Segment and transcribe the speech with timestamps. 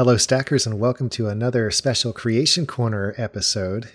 [0.00, 3.90] Hello, Stackers, and welcome to another special Creation Corner episode.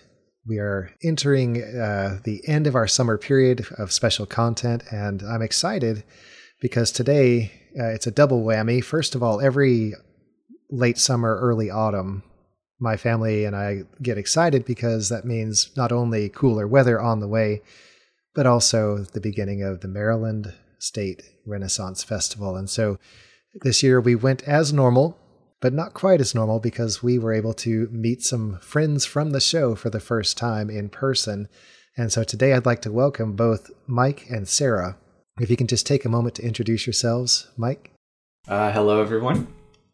[0.46, 5.42] We are entering uh, the end of our summer period of special content, and I'm
[5.42, 6.04] excited
[6.62, 8.84] because today uh, it's a double whammy.
[8.84, 9.94] First of all, every
[10.70, 12.22] late summer, early autumn,
[12.80, 17.28] my family and I get excited because that means not only cooler weather on the
[17.28, 17.64] way,
[18.36, 22.56] but also the beginning of the Maryland State Renaissance Festival.
[22.56, 23.00] And so
[23.62, 25.18] this year we went as normal,
[25.66, 29.42] but not quite as normal because we were able to meet some friends from the
[29.42, 31.48] show for the first time in person.
[31.98, 34.96] And so today I'd like to welcome both Mike and Sarah.
[35.40, 37.90] If you can just take a moment to introduce yourselves, Mike.
[38.48, 39.48] Uh, hello, everyone.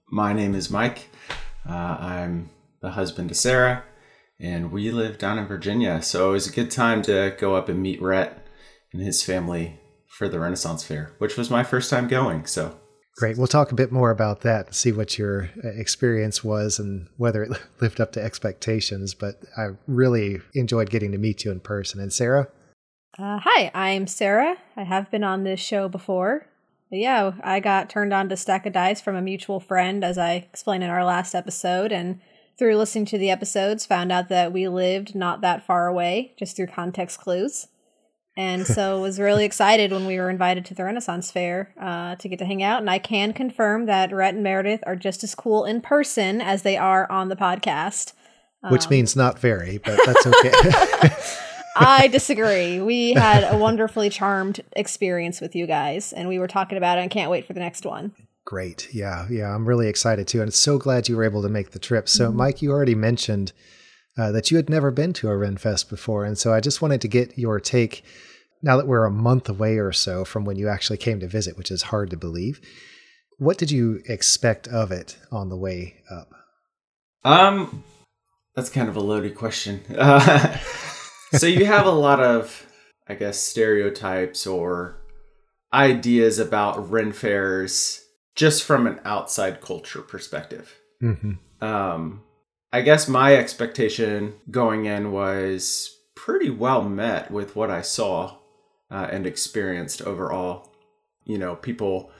[0.09, 1.07] My name is Mike.
[1.65, 2.49] Uh, I'm
[2.81, 3.85] the husband to Sarah,
[4.41, 6.01] and we live down in Virginia.
[6.01, 8.45] So it was a good time to go up and meet Rhett
[8.91, 12.45] and his family for the Renaissance Fair, which was my first time going.
[12.45, 12.77] So
[13.17, 13.37] great.
[13.37, 17.07] We'll talk a bit more about that, and see what your uh, experience was and
[17.17, 19.13] whether it lived up to expectations.
[19.13, 21.99] But I really enjoyed getting to meet you in person.
[21.99, 22.47] And Sarah?
[23.19, 24.57] Uh, hi, I'm Sarah.
[24.77, 26.47] I have been on this show before.
[26.89, 30.17] But yeah, I got turned on to Stack of Dice from a mutual friend, as
[30.17, 32.19] I explained in our last episode, and
[32.57, 36.55] through listening to the episodes, found out that we lived not that far away, just
[36.55, 37.67] through context clues.
[38.37, 42.29] And so was really excited when we were invited to the Renaissance Fair uh, to
[42.29, 42.79] get to hang out.
[42.79, 46.61] And I can confirm that Rhett and Meredith are just as cool in person as
[46.61, 48.13] they are on the podcast.
[48.69, 50.51] Which um, means not very, but that's okay.
[51.75, 52.79] I disagree.
[52.79, 57.01] We had a wonderfully charmed experience with you guys, and we were talking about it
[57.01, 58.13] and can't wait for the next one.
[58.45, 58.93] Great.
[58.93, 59.27] Yeah.
[59.29, 59.53] Yeah.
[59.53, 60.41] I'm really excited too.
[60.41, 62.09] And so glad you were able to make the trip.
[62.09, 62.37] So, mm-hmm.
[62.37, 63.53] Mike, you already mentioned
[64.17, 66.25] uh, that you had never been to a Renfest before.
[66.25, 68.03] And so I just wanted to get your take
[68.61, 71.57] now that we're a month away or so from when you actually came to visit,
[71.57, 72.61] which is hard to believe.
[73.37, 76.29] What did you expect of it on the way up?
[77.23, 77.83] Um,
[78.55, 79.81] that's kind of a loaded question.
[79.97, 80.57] Uh,
[81.33, 82.67] so you have a lot of,
[83.07, 84.97] I guess, stereotypes or
[85.73, 88.03] ideas about Ren fairs
[88.35, 90.75] just from an outside culture perspective.
[91.01, 91.65] Mm-hmm.
[91.65, 92.23] Um,
[92.73, 98.37] I guess my expectation going in was pretty well met with what I saw
[98.89, 100.69] uh, and experienced overall.
[101.25, 102.11] You know, people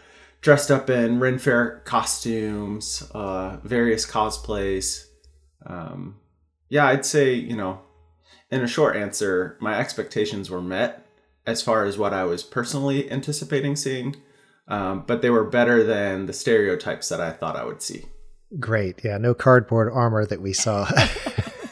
[0.42, 5.06] dressed up in Ren Fair costumes, uh, various cosplays.
[5.66, 6.18] Um,
[6.70, 7.82] yeah, I'd say, you know,
[8.50, 11.06] in a short answer, my expectations were met
[11.46, 14.16] as far as what I was personally anticipating seeing
[14.72, 18.06] um, but they were better than the stereotypes that I thought I would see.
[18.60, 20.90] Great, yeah, no cardboard armor that we saw.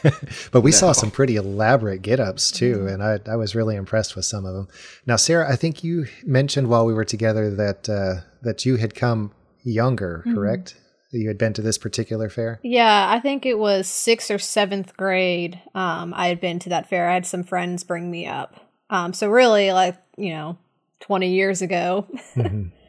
[0.52, 0.76] but we no.
[0.76, 2.88] saw some pretty elaborate get-ups too, mm-hmm.
[2.88, 4.68] and I, I was really impressed with some of them.
[5.06, 8.94] Now, Sarah, I think you mentioned while we were together that uh, that you had
[8.94, 9.32] come
[9.62, 10.34] younger, mm-hmm.
[10.34, 10.76] correct?
[11.12, 12.60] You had been to this particular fair.
[12.62, 15.60] Yeah, I think it was sixth or seventh grade.
[15.74, 17.08] Um, I had been to that fair.
[17.08, 18.54] I had some friends bring me up.
[18.90, 20.56] Um, so really, like you know,
[21.00, 22.06] twenty years ago.
[22.36, 22.68] Mm-hmm.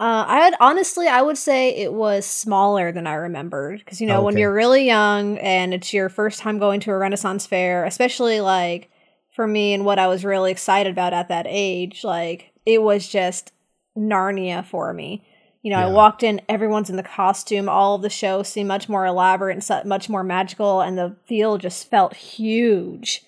[0.00, 4.06] Uh, I had honestly, I would say it was smaller than I remembered because you
[4.06, 4.24] know okay.
[4.24, 8.40] when you're really young and it's your first time going to a Renaissance fair, especially
[8.40, 8.90] like
[9.34, 13.08] for me and what I was really excited about at that age, like it was
[13.08, 13.52] just
[13.96, 15.24] Narnia for me.
[15.62, 15.88] You know, yeah.
[15.88, 19.56] I walked in, everyone's in the costume, all of the shows seemed much more elaborate
[19.56, 23.24] and much more magical, and the field just felt huge.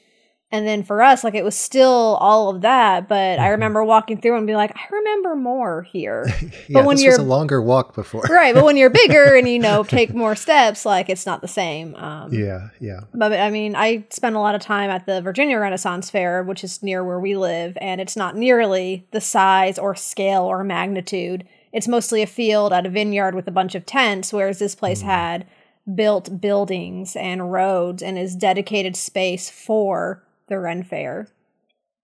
[0.53, 3.51] And then for us, like it was still all of that, but I mm-hmm.
[3.53, 6.27] remember walking through and be like, I remember more here.
[6.43, 8.53] yeah, but when you're a longer walk before, right?
[8.53, 11.95] But when you're bigger and you know take more steps, like it's not the same.
[11.95, 13.03] Um, yeah, yeah.
[13.15, 16.65] But I mean, I spent a lot of time at the Virginia Renaissance Fair, which
[16.65, 21.47] is near where we live, and it's not nearly the size or scale or magnitude.
[21.73, 25.05] It's mostly a field at a vineyard with a bunch of tents, whereas this place
[25.05, 25.07] mm.
[25.07, 25.47] had
[25.95, 31.29] built buildings and roads and is dedicated space for the Ren Fair.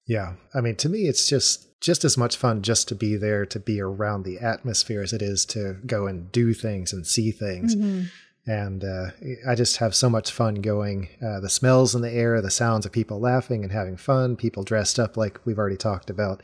[0.07, 3.45] Yeah, I mean, to me, it's just just as much fun just to be there
[3.45, 7.31] to be around the atmosphere as it is to go and do things and see
[7.31, 7.77] things.
[7.77, 8.07] Mm-hmm.
[8.51, 9.11] And uh,
[9.47, 11.09] I just have so much fun going.
[11.21, 14.63] Uh, the smells in the air, the sounds of people laughing and having fun, people
[14.63, 16.43] dressed up like we've already talked about.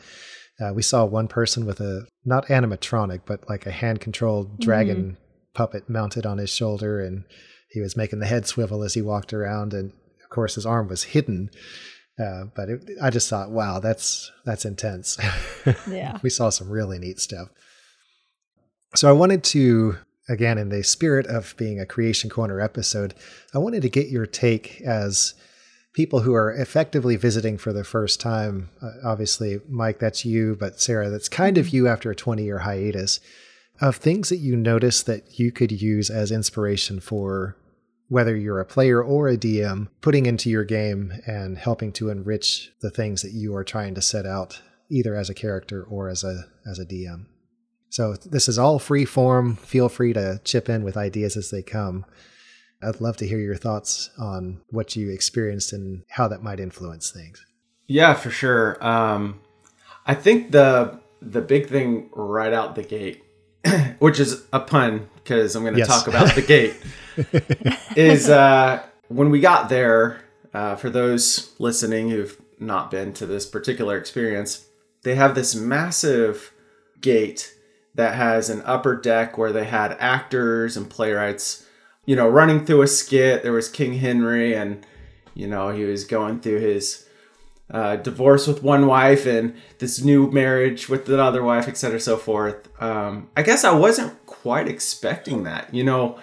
[0.60, 5.02] Uh, we saw one person with a not animatronic, but like a hand controlled dragon
[5.02, 5.14] mm-hmm.
[5.54, 7.25] puppet mounted on his shoulder, and
[7.70, 9.72] he was making the head swivel as he walked around.
[9.72, 11.50] And of course, his arm was hidden
[12.19, 15.19] uh, but it, I just thought, wow, that's that's intense.
[15.88, 17.49] Yeah, we saw some really neat stuff.
[18.97, 19.99] So I wanted to,
[20.29, 23.14] again, in the spirit of being a Creation Corner episode,
[23.55, 25.35] I wanted to get your take as
[25.94, 28.70] people who are effectively visiting for the first time.
[28.82, 31.76] Uh, obviously, Mike, that's you, but Sarah, that's kind of mm-hmm.
[31.76, 33.20] you after a 20 year hiatus.
[33.81, 37.56] of things that you notice that you could use as inspiration for
[38.12, 42.70] whether you're a player or a DM, putting into your game and helping to enrich
[42.82, 44.61] the things that you are trying to set out,
[44.91, 47.25] either as a character or as a as a DM.
[47.88, 49.56] So this is all free form.
[49.56, 52.05] Feel free to chip in with ideas as they come.
[52.82, 57.11] I'd love to hear your thoughts on what you experienced and how that might influence
[57.11, 57.43] things.
[57.87, 58.76] Yeah, for sure.
[58.85, 59.41] Um,
[60.05, 63.23] I think the the big thing right out the gate,
[64.00, 65.88] which is a pun because I'm going to yes.
[65.88, 66.76] talk about the gate,
[67.97, 70.20] is uh, when we got there.
[70.55, 74.67] Uh, for those listening who've not been to this particular experience,
[75.03, 76.53] they have this massive
[77.00, 77.55] gate
[77.94, 81.67] that has an upper deck where they had actors and playwrights
[82.06, 83.43] you know, running through a skit.
[83.43, 84.85] There was King Henry, and
[85.35, 87.06] you know, he was going through his
[87.70, 92.69] uh, divorce with one wife and this new marriage with another wife, etc., so forth.
[92.82, 95.73] Um, I guess I wasn't quite expecting that.
[95.73, 96.19] You know,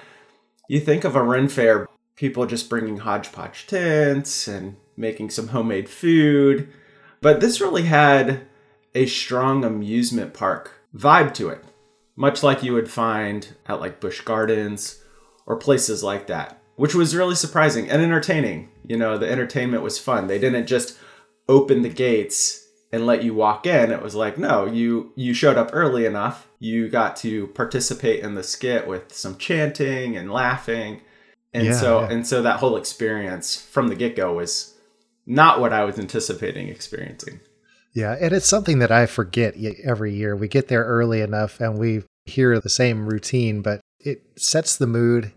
[0.70, 5.90] you think of a Ren fair, people just bringing hodgepodge tents and making some homemade
[5.90, 6.70] food,
[7.22, 8.42] but this really had
[8.94, 11.64] a strong amusement park vibe to it,
[12.16, 15.04] much like you would find at like Busch Gardens
[15.48, 18.70] or places like that, which was really surprising and entertaining.
[18.86, 20.28] You know, the entertainment was fun.
[20.28, 20.98] They didn't just
[21.48, 23.92] open the gates and let you walk in.
[23.92, 26.48] It was like, no, you you showed up early enough.
[26.60, 31.02] You got to participate in the skit with some chanting and laughing.
[31.54, 32.12] And yeah, so yeah.
[32.12, 34.76] and so that whole experience from the get-go was
[35.26, 37.40] not what I was anticipating experiencing.
[37.94, 40.36] Yeah, and it's something that I forget every year.
[40.36, 44.88] We get there early enough and we hear the same routine, but it sets the
[44.88, 45.32] mood,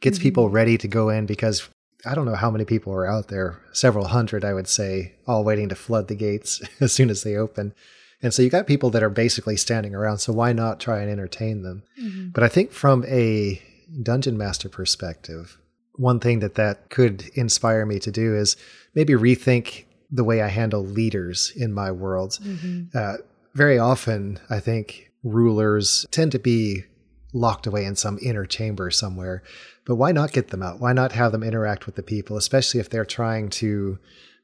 [0.00, 0.24] gets mm-hmm.
[0.24, 1.68] people ready to go in because
[2.04, 5.44] I don't know how many people are out there, several hundred, I would say, all
[5.44, 7.74] waiting to flood the gates as soon as they open.
[8.22, 10.18] And so you got people that are basically standing around.
[10.18, 11.82] So why not try and entertain them?
[12.00, 12.28] Mm-hmm.
[12.28, 13.60] But I think from a
[14.02, 15.58] dungeon master perspective,
[15.96, 18.56] one thing that that could inspire me to do is
[18.94, 22.38] maybe rethink the way I handle leaders in my world.
[22.42, 22.96] Mm-hmm.
[22.96, 23.16] Uh,
[23.54, 26.84] very often, I think rulers tend to be
[27.32, 29.42] locked away in some inner chamber somewhere.
[29.84, 30.80] But why not get them out?
[30.80, 33.98] Why not have them interact with the people, especially if they're trying to,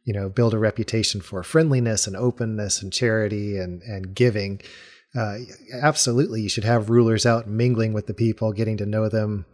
[0.09, 4.59] you know, build a reputation for friendliness and openness and charity and and giving.
[5.15, 5.41] Uh,
[5.83, 9.45] absolutely, you should have rulers out mingling with the people, getting to know them,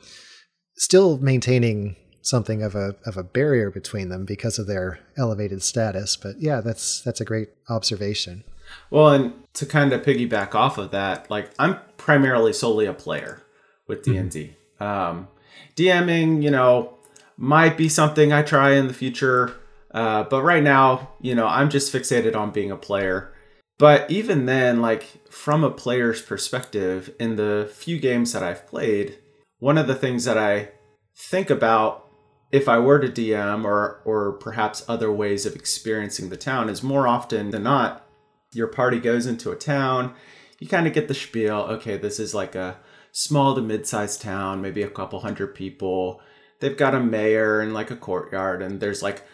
[0.77, 6.17] still maintaining something of a of a barrier between them because of their elevated status.
[6.17, 8.45] But yeah, that's that's a great observation.
[8.91, 13.43] Well, and to kind of piggyback off of that, like I'm primarily solely a player
[13.89, 14.55] with D and D.
[14.79, 15.27] Um,
[15.75, 16.95] DMing, you know,
[17.37, 19.57] might be something I try in the future,
[19.95, 23.33] uh, but right now, you know, I'm just fixated on being a player.
[23.79, 29.19] But even then, like from a player's perspective, in the few games that I've played,
[29.61, 30.71] one of the things that I
[31.17, 32.09] think about
[32.51, 36.83] if I were to DM or or perhaps other ways of experiencing the town is
[36.83, 38.07] more often than not
[38.53, 40.15] your party goes into a town,
[40.59, 41.67] you kind of get the spiel.
[41.71, 42.79] Okay, this is like a
[43.13, 46.21] small to mid-sized town, maybe a couple hundred people.
[46.61, 49.25] They've got a mayor and like a courtyard, and there's like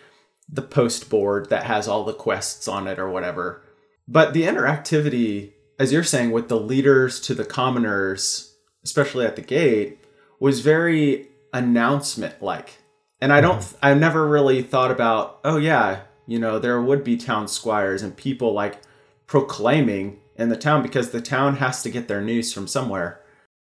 [0.53, 3.63] the post board that has all the quests on it or whatever.
[4.09, 8.55] But the interactivity, as you're saying, with the leaders to the commoners,
[8.85, 9.99] especially at the gate,
[10.41, 12.79] was very announcement like.
[13.21, 13.77] And I don't, mm-hmm.
[13.83, 18.17] I never really thought about, oh yeah, you know, there would be town squires and
[18.17, 18.81] people like
[19.27, 23.21] proclaiming in the town because the town has to get their news from somewhere.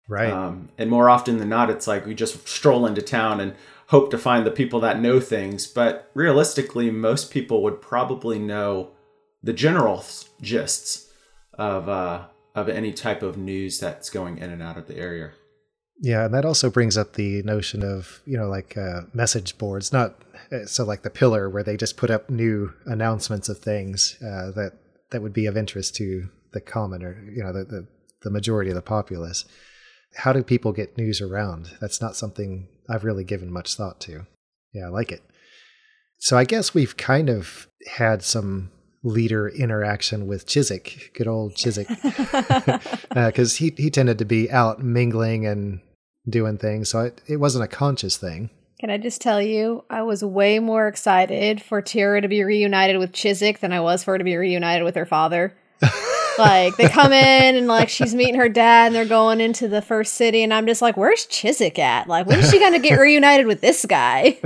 [0.09, 0.31] Right.
[0.31, 3.55] Um, and more often than not, it's like we just stroll into town and
[3.87, 5.67] hope to find the people that know things.
[5.67, 8.91] But realistically, most people would probably know
[9.41, 9.97] the general
[10.41, 11.09] gists
[11.53, 12.25] of uh,
[12.55, 15.31] of any type of news that's going in and out of the area.
[15.99, 19.93] Yeah, and that also brings up the notion of you know like uh, message boards,
[19.93, 20.15] not
[20.51, 24.51] uh, so like the pillar where they just put up new announcements of things uh,
[24.51, 24.73] that
[25.11, 27.87] that would be of interest to the common or you know the, the,
[28.23, 29.45] the majority of the populace.
[30.15, 31.71] How do people get news around?
[31.81, 34.25] That's not something I've really given much thought to.
[34.73, 35.21] Yeah, I like it.
[36.19, 38.71] So I guess we've kind of had some
[39.03, 44.81] leader interaction with Chiswick, good old Chiswick, because uh, he he tended to be out
[44.81, 45.81] mingling and
[46.27, 48.49] doing things, so it, it wasn't a conscious thing.
[48.79, 52.97] Can I just tell you, I was way more excited for Tira to be reunited
[52.97, 55.55] with Chiswick than I was for her to be reunited with her father.
[56.37, 59.81] like they come in and like she's meeting her dad and they're going into the
[59.81, 62.07] first city and I'm just like, where's Chiswick at?
[62.07, 64.39] Like when is she gonna get reunited with this guy?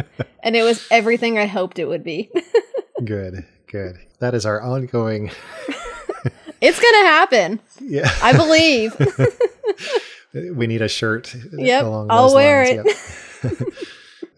[0.43, 2.29] And it was everything I hoped it would be.
[3.03, 3.97] good, good.
[4.19, 5.31] That is our ongoing
[6.61, 7.59] It's gonna happen.
[7.81, 8.11] Yeah.
[8.21, 8.95] I believe.
[10.55, 11.35] we need a shirt.
[11.53, 12.95] Yep, I'll wear lines.
[13.43, 13.75] it.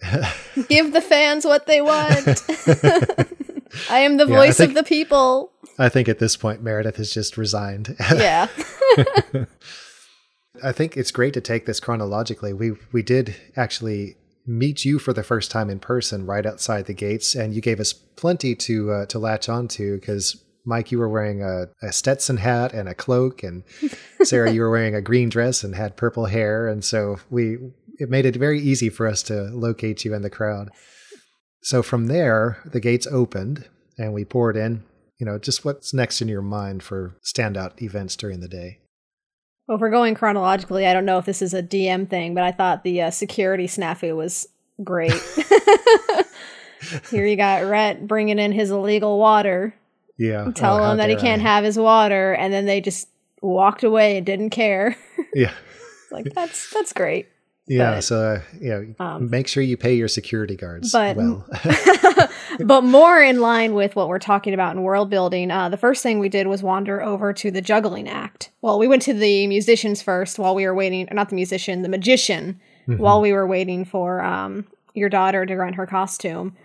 [0.04, 0.68] Yep.
[0.68, 2.28] Give the fans what they want.
[3.90, 5.52] I am the yeah, voice think, of the people.
[5.80, 7.96] I think at this point Meredith has just resigned.
[8.12, 8.48] Yeah.
[10.64, 12.54] I think it's great to take this chronologically.
[12.54, 16.94] We we did actually meet you for the first time in person right outside the
[16.94, 21.08] gates, and you gave us plenty to uh, to latch onto because Mike, you were
[21.08, 23.64] wearing a, a, Stetson hat and a cloak, and
[24.24, 27.58] Sarah, you were wearing a green dress and had purple hair, and so we
[28.00, 30.70] it made it very easy for us to locate you in the crowd.
[31.62, 33.68] So from there, the gates opened
[33.98, 34.84] and we poured in.
[35.20, 38.80] You know, just what's next in your mind for standout events during the day?
[39.68, 42.44] Well, if we're going chronologically, I don't know if this is a DM thing, but
[42.44, 44.48] I thought the uh, security snafu was
[44.84, 45.12] great.
[47.12, 49.76] Here you got Rhett bringing in his illegal water.
[50.18, 50.50] Yeah.
[50.56, 51.46] Tell oh, him that he can't I.
[51.46, 53.10] have his water, and then they just
[53.42, 54.96] walked away and didn't care.
[55.36, 55.54] Yeah.
[56.10, 57.28] like that's that's great.
[57.68, 61.46] Yeah, but, so uh, yeah, um, make sure you pay your security guards but, well.
[62.66, 66.04] but more in line with what we're talking about in world building, uh, the first
[66.04, 68.52] thing we did was wander over to the juggling act.
[68.62, 71.90] Well, we went to the musicians first while we were waiting, not the musician, the
[71.90, 73.02] magician, mm-hmm.
[73.02, 76.56] while we were waiting for um, your daughter to rent her costume.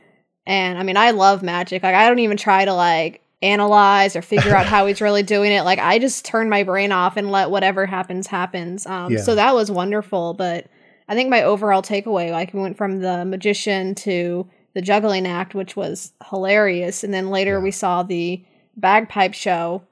[0.47, 1.83] And I mean, I love magic.
[1.83, 5.53] Like, I don't even try to like analyze or figure out how he's really doing
[5.53, 5.63] it.
[5.63, 8.87] Like, I just turn my brain off and let whatever happens happens.
[8.87, 9.23] Um, yeah.
[9.23, 10.67] So that was wonderful, but
[11.09, 15.55] I think my overall takeaway, like we went from the magician to the juggling act,
[15.55, 17.63] which was hilarious, and then later yeah.
[17.65, 18.45] we saw the
[18.77, 19.83] bagpipe show.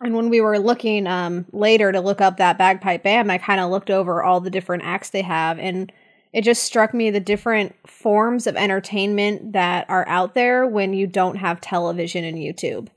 [0.00, 3.60] And when we were looking um, later to look up that bagpipe band, I kind
[3.60, 5.90] of looked over all the different acts they have, and
[6.32, 11.06] it just struck me the different forms of entertainment that are out there when you
[11.06, 12.88] don't have television and YouTube.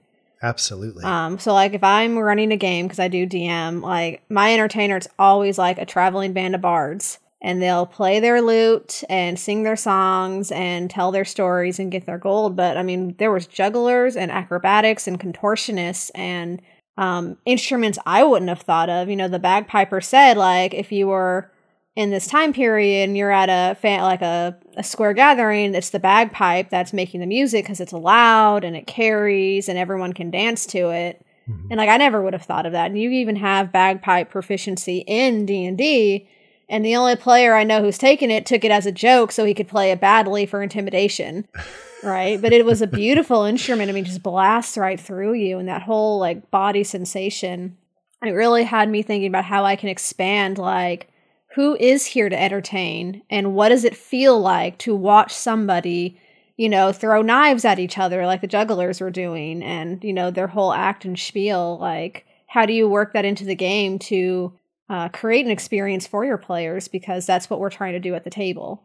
[0.41, 1.03] Absolutely.
[1.03, 4.98] Um, so like if I'm running a game because I do DM, like my entertainer,
[4.98, 9.63] it's always like a traveling band of bards and they'll play their lute and sing
[9.63, 12.56] their songs and tell their stories and get their gold.
[12.56, 16.62] But I mean, there was jugglers and acrobatics and contortionists and
[16.98, 19.08] um, instruments I wouldn't have thought of.
[19.08, 21.51] You know, the bagpiper said like if you were
[21.96, 25.91] in this time period and you're at a fan, like a, a square gathering, it's
[25.91, 30.32] the bagpipe that's making the music because it's loud and it carries and everyone can
[30.32, 31.24] dance to it.
[31.48, 31.67] Mm-hmm.
[31.70, 32.88] And like I never would have thought of that.
[32.88, 36.27] And you even have bagpipe proficiency in D
[36.70, 39.46] and the only player I know who's taken it took it as a joke so
[39.46, 41.48] he could play it badly for intimidation.
[42.04, 42.42] right?
[42.42, 43.90] But it was a beautiful instrument.
[43.90, 47.78] I mean, just blasts right through you and that whole like body sensation.
[48.24, 51.10] It really had me thinking about how I can expand like
[51.56, 56.20] who is here to entertain and what does it feel like to watch somebody,
[56.56, 60.32] you know, throw knives at each other like the jugglers were doing and, you know,
[60.32, 64.54] their whole act and spiel like how do you work that into the game to
[64.89, 68.24] uh, create an experience for your players because that's what we're trying to do at
[68.24, 68.84] the table.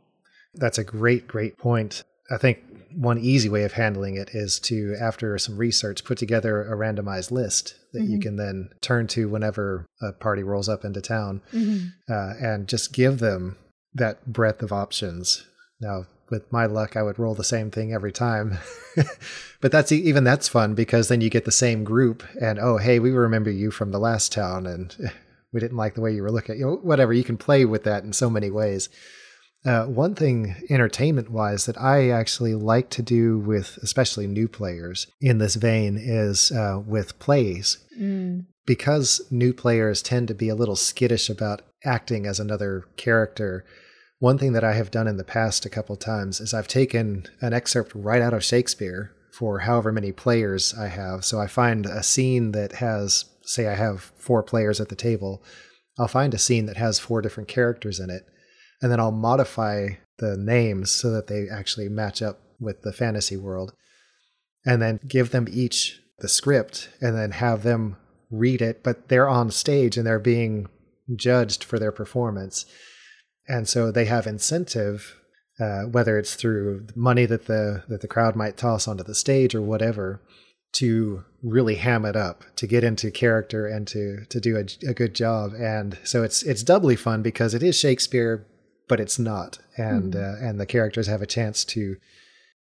[0.55, 2.05] That's a great, great point.
[2.31, 2.59] I think
[2.95, 7.31] one easy way of handling it is to, after some research, put together a randomized
[7.31, 8.13] list that mm-hmm.
[8.13, 11.87] you can then turn to whenever a party rolls up into town mm-hmm.
[12.13, 13.57] uh, and just give them
[13.95, 15.47] that breadth of options.
[15.81, 18.59] Now, with my luck, I would roll the same thing every time.
[19.61, 22.99] but that's even that's fun because then you get the same group and oh, hey,
[22.99, 25.13] we remember you from the last town and
[25.53, 26.59] we didn't like the way you were looking.
[26.59, 27.13] You know, whatever.
[27.13, 28.89] You can play with that in so many ways.
[29.65, 35.07] Uh, one thing, entertainment wise, that I actually like to do with especially new players
[35.21, 37.79] in this vein is uh, with plays.
[37.99, 38.47] Mm.
[38.67, 43.65] Because new players tend to be a little skittish about acting as another character,
[44.19, 47.27] one thing that I have done in the past a couple times is I've taken
[47.41, 51.25] an excerpt right out of Shakespeare for however many players I have.
[51.25, 55.43] So I find a scene that has say I have four players at the table,
[55.99, 58.25] I'll find a scene that has four different characters in it,
[58.81, 63.37] and then I'll modify the names so that they actually match up with the fantasy
[63.37, 63.73] world,
[64.65, 67.97] and then give them each the script, and then have them
[68.31, 70.67] read it, but they're on stage and they're being
[71.15, 72.65] judged for their performance.
[73.47, 75.17] And so they have incentive,
[75.61, 79.55] uh, whether it's through money that the that the crowd might toss onto the stage
[79.55, 80.23] or whatever,
[80.73, 84.95] to really ham it up to get into character and to to do a, a,
[84.95, 85.53] good job.
[85.55, 88.47] And so it's it's doubly fun because it is shakespeare
[88.93, 89.59] but it's not.
[89.79, 90.45] And mm-hmm.
[90.45, 91.97] uh, and the characters have a chance to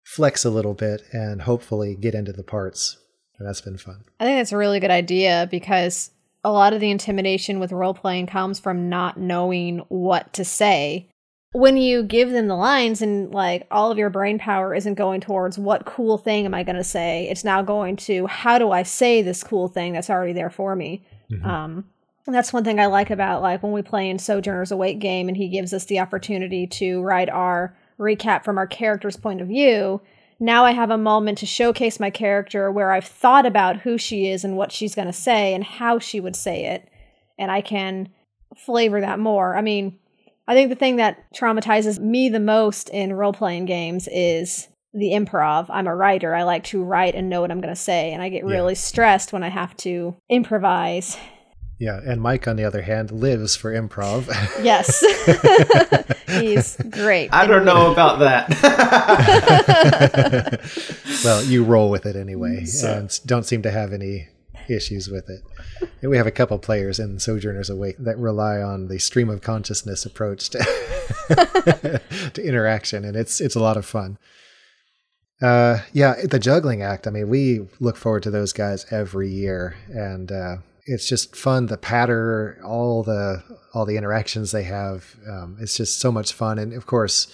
[0.06, 2.98] flex a little bit and hopefully get into the parts.
[3.38, 4.06] And that's been fun.
[4.18, 6.12] I think that's a really good idea because
[6.46, 11.11] a lot of the intimidation with role playing comes from not knowing what to say
[11.54, 15.20] when you give them the lines and like all of your brain power isn't going
[15.20, 18.72] towards what cool thing am I going to say, it's now going to how do
[18.72, 21.06] I say this cool thing that's already there for me.
[21.30, 21.46] Mm-hmm.
[21.46, 21.86] Um,
[22.26, 25.28] And that's one thing I like about like when we play in Sojourner's Awake game
[25.28, 29.48] and he gives us the opportunity to write our recap from our character's point of
[29.48, 30.02] view.
[30.40, 34.30] Now I have a moment to showcase my character where I've thought about who she
[34.30, 36.90] is and what she's going to say and how she would say it.
[37.38, 38.10] And I can
[38.56, 39.56] flavor that more.
[39.56, 39.98] I mean,
[40.52, 45.12] I think the thing that traumatizes me the most in role playing games is the
[45.12, 45.68] improv.
[45.70, 46.36] I'm a writer.
[46.36, 48.12] I like to write and know what I'm going to say.
[48.12, 48.80] And I get really yeah.
[48.80, 51.18] stressed when I have to improvise
[51.80, 54.28] yeah, and Mike, on the other hand, lives for improv.
[54.64, 55.04] Yes,
[56.40, 57.34] he's great.
[57.34, 58.52] I don't know about that.
[61.24, 62.94] well, you roll with it anyway, so.
[62.94, 64.28] and don't seem to have any
[64.70, 65.42] issues with it.
[66.02, 70.06] We have a couple players in Sojourners Awake that rely on the stream of consciousness
[70.06, 70.60] approach to,
[72.34, 74.18] to interaction, and it's it's a lot of fun.
[75.42, 77.08] Uh, yeah, the juggling act.
[77.08, 81.68] I mean, we look forward to those guys every year, and uh, it's just fun.
[81.68, 86.60] The patter, all the all the interactions they have, um, it's just so much fun.
[86.60, 87.34] And of course,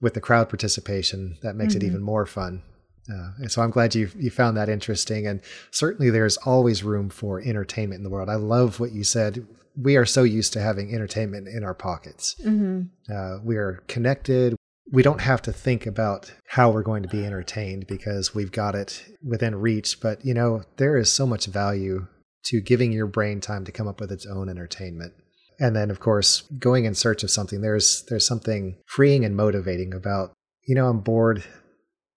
[0.00, 1.84] with the crowd participation, that makes mm-hmm.
[1.84, 2.62] it even more fun.
[3.10, 5.26] Uh, and so I'm glad you you found that interesting.
[5.26, 8.28] And certainly, there's always room for entertainment in the world.
[8.28, 9.46] I love what you said.
[9.76, 12.36] We are so used to having entertainment in our pockets.
[12.44, 13.12] Mm-hmm.
[13.12, 14.54] Uh, we are connected.
[14.90, 18.74] We don't have to think about how we're going to be entertained because we've got
[18.74, 20.00] it within reach.
[20.00, 22.06] But you know, there is so much value
[22.44, 25.12] to giving your brain time to come up with its own entertainment.
[25.60, 29.92] And then of course, going in search of something, there's there's something freeing and motivating
[29.92, 30.32] about,
[30.66, 31.44] you know, I'm bored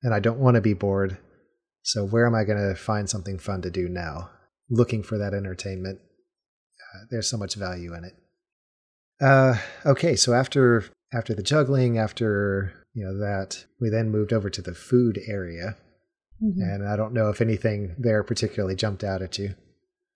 [0.03, 1.17] and I don't want to be bored.
[1.83, 4.29] So where am I going to find something fun to do now?
[4.69, 5.99] Looking for that entertainment.
[5.99, 8.13] Uh, there's so much value in it.
[9.19, 14.49] Uh, okay, so after after the juggling, after you know that, we then moved over
[14.49, 15.75] to the food area,
[16.43, 16.61] mm-hmm.
[16.61, 19.55] and I don't know if anything there particularly jumped out at you.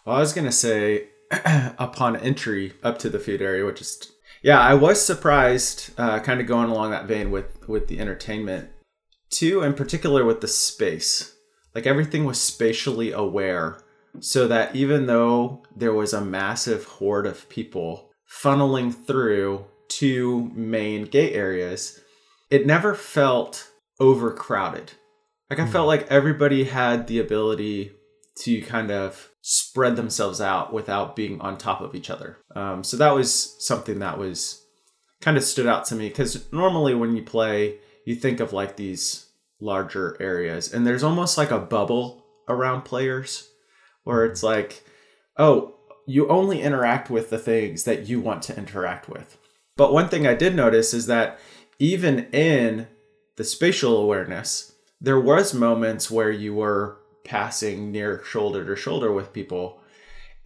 [0.06, 4.12] Well, I was gonna say, upon entry up to the food area, which is
[4.44, 8.70] yeah, I was surprised, uh, kind of going along that vein with with the entertainment,
[9.32, 11.36] too, in particular with the space.
[11.74, 13.82] Like everything was spatially aware,
[14.20, 21.06] so that even though there was a massive horde of people funneling through two main
[21.06, 22.00] gate areas,
[22.50, 24.92] it never felt overcrowded.
[25.50, 25.90] Like I felt hmm.
[25.90, 27.92] like everybody had the ability
[28.44, 32.38] to kind of spread themselves out without being on top of each other.
[32.56, 34.64] Um, so that was something that was
[35.20, 38.76] kind of stood out to me because normally when you play, you think of like
[38.76, 39.28] these
[39.60, 43.50] larger areas and there's almost like a bubble around players
[44.04, 44.48] where it's mm-hmm.
[44.48, 44.84] like,
[45.38, 45.76] oh,
[46.08, 49.38] you only interact with the things that you want to interact with.
[49.78, 51.40] But one thing I did notice is that
[51.80, 52.88] even in
[53.38, 59.34] the spatial awareness, there was moments where you were passing near shoulder to shoulder with
[59.34, 59.80] people.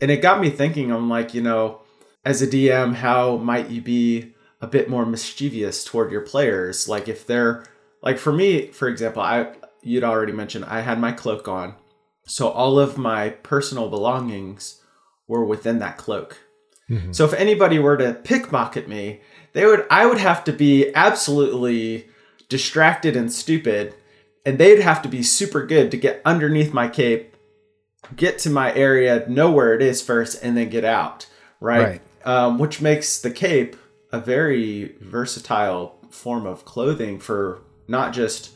[0.02, 1.82] And it got me thinking, I'm like, you know,
[2.24, 4.35] as a DM, how might you be
[4.66, 6.90] a bit more mischievous toward your players?
[6.90, 7.66] Like if they're
[8.02, 11.76] like for me, for example, I you'd already mentioned I had my cloak on.
[12.26, 14.82] So all of my personal belongings
[15.28, 16.40] were within that cloak.
[16.90, 17.12] Mm-hmm.
[17.12, 19.22] So if anybody were to pickpocket me,
[19.54, 22.10] they would I would have to be absolutely
[22.50, 23.94] distracted and stupid
[24.46, 27.36] and they'd have to be super good to get underneath my cape,
[28.16, 31.28] get to my area, know where it is first, and then get out.
[31.60, 31.84] Right.
[31.84, 32.02] right.
[32.26, 33.76] Um, which makes the cape
[34.16, 38.52] a very versatile form of clothing for not just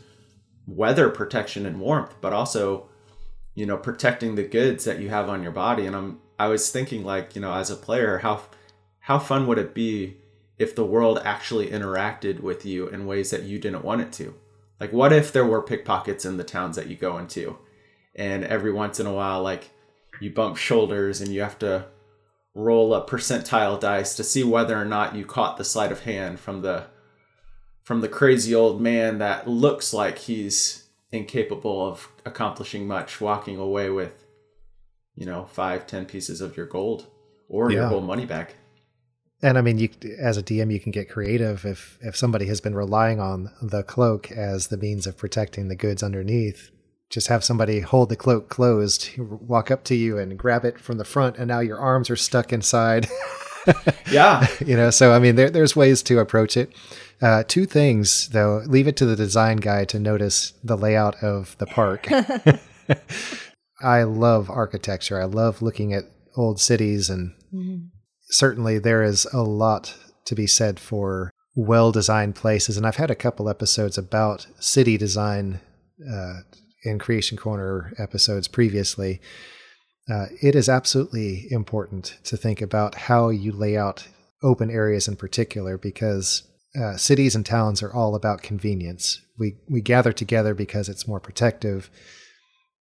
[0.65, 2.87] weather protection and warmth, but also,
[3.55, 5.85] you know, protecting the goods that you have on your body.
[5.85, 8.41] And I'm I was thinking like, you know, as a player, how
[8.99, 10.17] how fun would it be
[10.57, 14.33] if the world actually interacted with you in ways that you didn't want it to?
[14.79, 17.57] Like, what if there were pickpockets in the towns that you go into,
[18.15, 19.71] and every once in a while, like,
[20.21, 21.85] you bump shoulders and you have to
[22.55, 26.39] roll a percentile dice to see whether or not you caught the sleight of hand
[26.39, 26.85] from the
[27.83, 33.89] from the crazy old man that looks like he's incapable of accomplishing much, walking away
[33.89, 34.25] with,
[35.15, 37.07] you know, five, ten pieces of your gold
[37.47, 37.79] or yeah.
[37.79, 38.55] your whole money back.
[39.41, 42.59] And I mean, you as a DM, you can get creative if if somebody has
[42.61, 46.71] been relying on the cloak as the means of protecting the goods underneath.
[47.09, 50.97] Just have somebody hold the cloak closed, walk up to you and grab it from
[50.97, 53.07] the front, and now your arms are stuck inside.
[54.11, 54.89] yeah, you know.
[54.89, 56.71] So I mean, there, there's ways to approach it.
[57.21, 58.63] Uh, two things though.
[58.67, 62.07] Leave it to the design guy to notice the layout of the park.
[63.81, 65.19] I love architecture.
[65.21, 67.33] I love looking at old cities and.
[67.53, 67.87] Mm-hmm
[68.29, 69.95] certainly there is a lot
[70.25, 72.77] to be said for well designed places.
[72.77, 75.59] And I've had a couple episodes about city design
[76.09, 76.39] uh,
[76.83, 79.21] in Creation Corner episodes previously.
[80.09, 84.07] uh, it is absolutely important to think about how you lay out
[84.41, 86.43] open areas in particular because
[86.79, 89.21] uh, cities and towns are all about convenience.
[89.37, 91.89] We we gather together because it's more protective,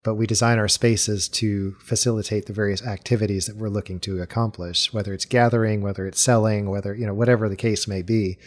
[0.05, 4.93] but we design our spaces to facilitate the various activities that we're looking to accomplish.
[4.93, 8.39] Whether it's gathering, whether it's selling, whether you know whatever the case may be,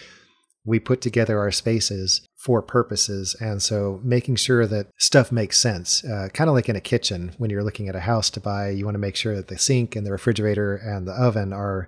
[0.66, 3.36] we put together our spaces for purposes.
[3.40, 7.34] And so making sure that stuff makes sense, uh, kind of like in a kitchen,
[7.38, 9.60] when you're looking at a house to buy, you want to make sure that the
[9.60, 11.88] sink and the refrigerator and the oven are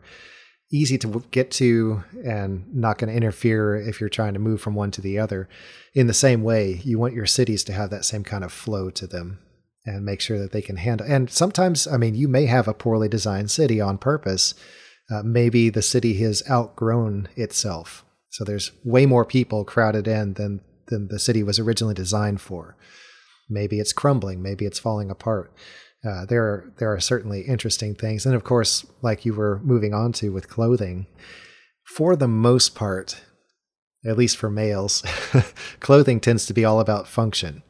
[0.72, 4.76] easy to get to and not going to interfere if you're trying to move from
[4.76, 5.50] one to the other.
[5.96, 8.92] In the same way, you want your cities to have that same kind of flow
[8.92, 9.40] to them
[9.86, 11.08] and make sure that they can handle.
[11.08, 14.54] And sometimes, I mean, you may have a poorly designed city on purpose.
[15.12, 20.60] Uh, maybe the city has outgrown itself so there's way more people crowded in than
[20.88, 22.76] than the city was originally designed for.
[23.48, 25.54] Maybe it's crumbling, maybe it's falling apart.
[26.04, 29.94] Uh, there are there are certainly interesting things, and of course, like you were moving
[29.94, 31.06] on to with clothing,
[31.86, 33.22] for the most part,
[34.04, 35.04] at least for males,
[35.80, 37.62] clothing tends to be all about function,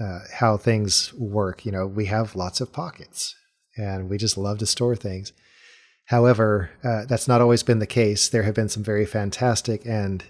[0.00, 1.66] uh, how things work.
[1.66, 3.34] You know, we have lots of pockets,
[3.76, 5.32] and we just love to store things.
[6.06, 8.28] However, uh, that's not always been the case.
[8.28, 10.24] There have been some very fantastic and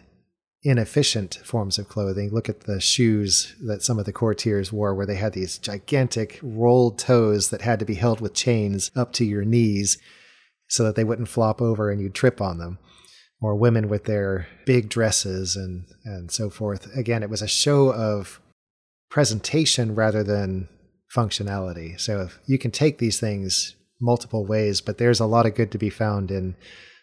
[0.62, 2.30] inefficient forms of clothing.
[2.30, 6.38] Look at the shoes that some of the courtiers wore, where they had these gigantic
[6.42, 9.98] rolled toes that had to be held with chains up to your knees
[10.68, 12.78] so that they wouldn't flop over and you'd trip on them.
[13.40, 16.88] Or women with their big dresses and, and so forth.
[16.96, 18.40] Again, it was a show of
[19.10, 20.68] presentation rather than
[21.14, 22.00] functionality.
[22.00, 25.70] So if you can take these things multiple ways, but there's a lot of good
[25.72, 26.56] to be found in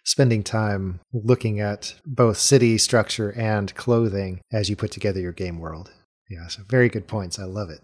[0.04, 5.60] spending time looking at both city structure and clothing as you put together your game
[5.60, 5.92] world.
[6.30, 7.38] Yeah, so very good points.
[7.38, 7.82] I love it.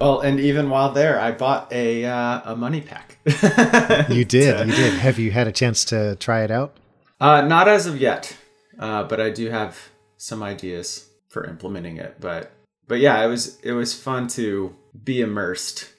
[0.00, 3.18] Well, and even while there, I bought a uh, a money pack.
[4.08, 4.94] you did, you did.
[4.94, 6.78] Have you had a chance to try it out?
[7.20, 8.34] Uh, not as of yet,
[8.78, 12.16] uh, but I do have some ideas for implementing it.
[12.18, 12.50] But
[12.88, 15.92] but yeah, it was it was fun to be immersed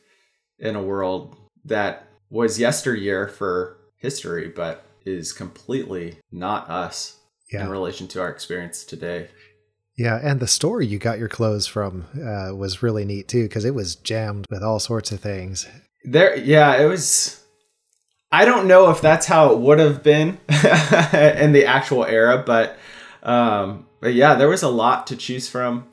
[0.58, 7.20] in a world that was yesteryear for history, but is completely not us
[7.52, 7.64] yeah.
[7.64, 9.28] in relation to our experience today.
[9.98, 13.66] Yeah, and the store you got your clothes from uh, was really neat too, because
[13.66, 15.68] it was jammed with all sorts of things.
[16.04, 17.44] There, yeah, it was.
[18.32, 22.78] I don't know if that's how it would have been in the actual era, but
[23.22, 25.88] um, but yeah, there was a lot to choose from.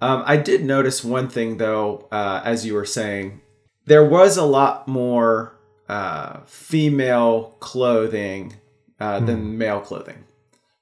[0.00, 3.40] Um, I did notice one thing though, uh, as you were saying,
[3.86, 5.53] there was a lot more
[5.88, 8.54] uh, female clothing
[9.00, 9.58] uh, than hmm.
[9.58, 10.24] male clothing.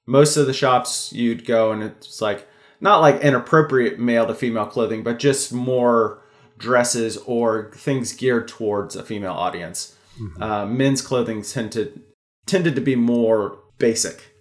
[0.07, 2.49] Most of the shops you'd go and it's like
[2.81, 6.23] not like inappropriate male to female clothing, but just more
[6.59, 9.97] dresses or things geared towards a female audience.
[10.21, 10.43] Mm-hmm.
[10.43, 12.03] Uh, men's clothing tended
[12.47, 14.35] tended to be more basic,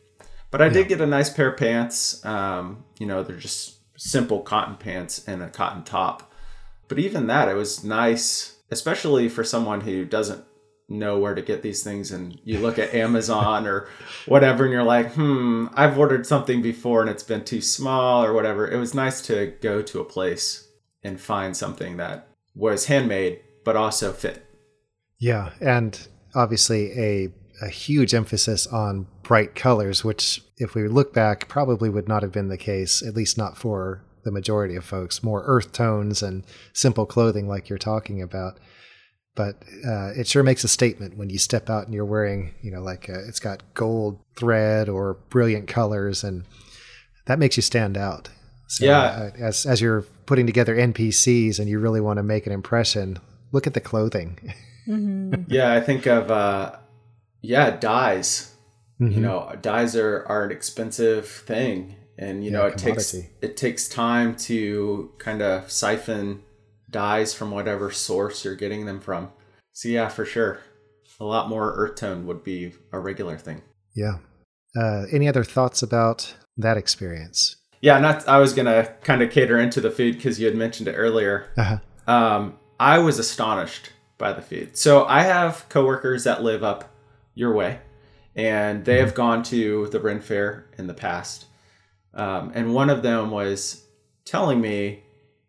[0.50, 0.74] but I yeah.
[0.74, 2.26] did get a nice pair of pants.
[2.26, 6.32] Um, you know, they're just simple cotton pants and a cotton top.
[6.88, 10.44] But even that, it was nice, especially for someone who doesn't
[10.92, 13.88] know where to get these things and you look at Amazon or
[14.26, 18.34] whatever and you're like, hmm, I've ordered something before and it's been too small or
[18.34, 18.70] whatever.
[18.70, 20.68] It was nice to go to a place
[21.04, 24.46] and find something that was handmade but also fit.
[25.20, 31.48] Yeah, and obviously a a huge emphasis on bright colors, which if we look back
[31.48, 35.24] probably would not have been the case, at least not for the majority of folks.
[35.24, 38.60] More earth tones and simple clothing like you're talking about
[39.36, 42.72] but uh, it sure makes a statement when you step out and you're wearing, you
[42.72, 46.44] know, like a, uh, it's got gold thread or brilliant colors, and
[47.28, 48.30] that makes you stand out.
[48.68, 49.00] So, yeah.
[49.00, 53.20] Uh, as as you're putting together NPCs and you really want to make an impression,
[53.52, 54.38] look at the clothing.
[54.88, 55.44] Mm-hmm.
[55.48, 56.76] yeah, I think of uh,
[57.42, 58.54] yeah dyes.
[59.00, 59.14] Mm-hmm.
[59.14, 62.94] You know, dyes are are an expensive thing, and you yeah, know it commodity.
[62.94, 66.44] takes it takes time to kind of siphon
[66.92, 69.32] dyes from whatever source you're getting them from.
[69.74, 70.60] So yeah, for sure,
[71.20, 73.62] a lot more earth tone would be a regular thing.
[73.96, 74.18] Yeah.
[74.76, 77.58] Uh, any other thoughts about that experience?
[77.82, 78.28] Yeah, not.
[78.28, 81.52] I was gonna kind of cater into the food because you had mentioned it earlier.
[81.58, 81.78] Uh-huh.
[82.08, 84.78] Um, I was astonished by the food.
[84.78, 86.94] So I have coworkers that live up
[87.34, 87.80] your way,
[88.36, 89.06] and they mm-hmm.
[89.06, 91.46] have gone to the Ren Fair in the past.
[92.14, 93.84] Um, and one of them was
[94.26, 95.04] telling me,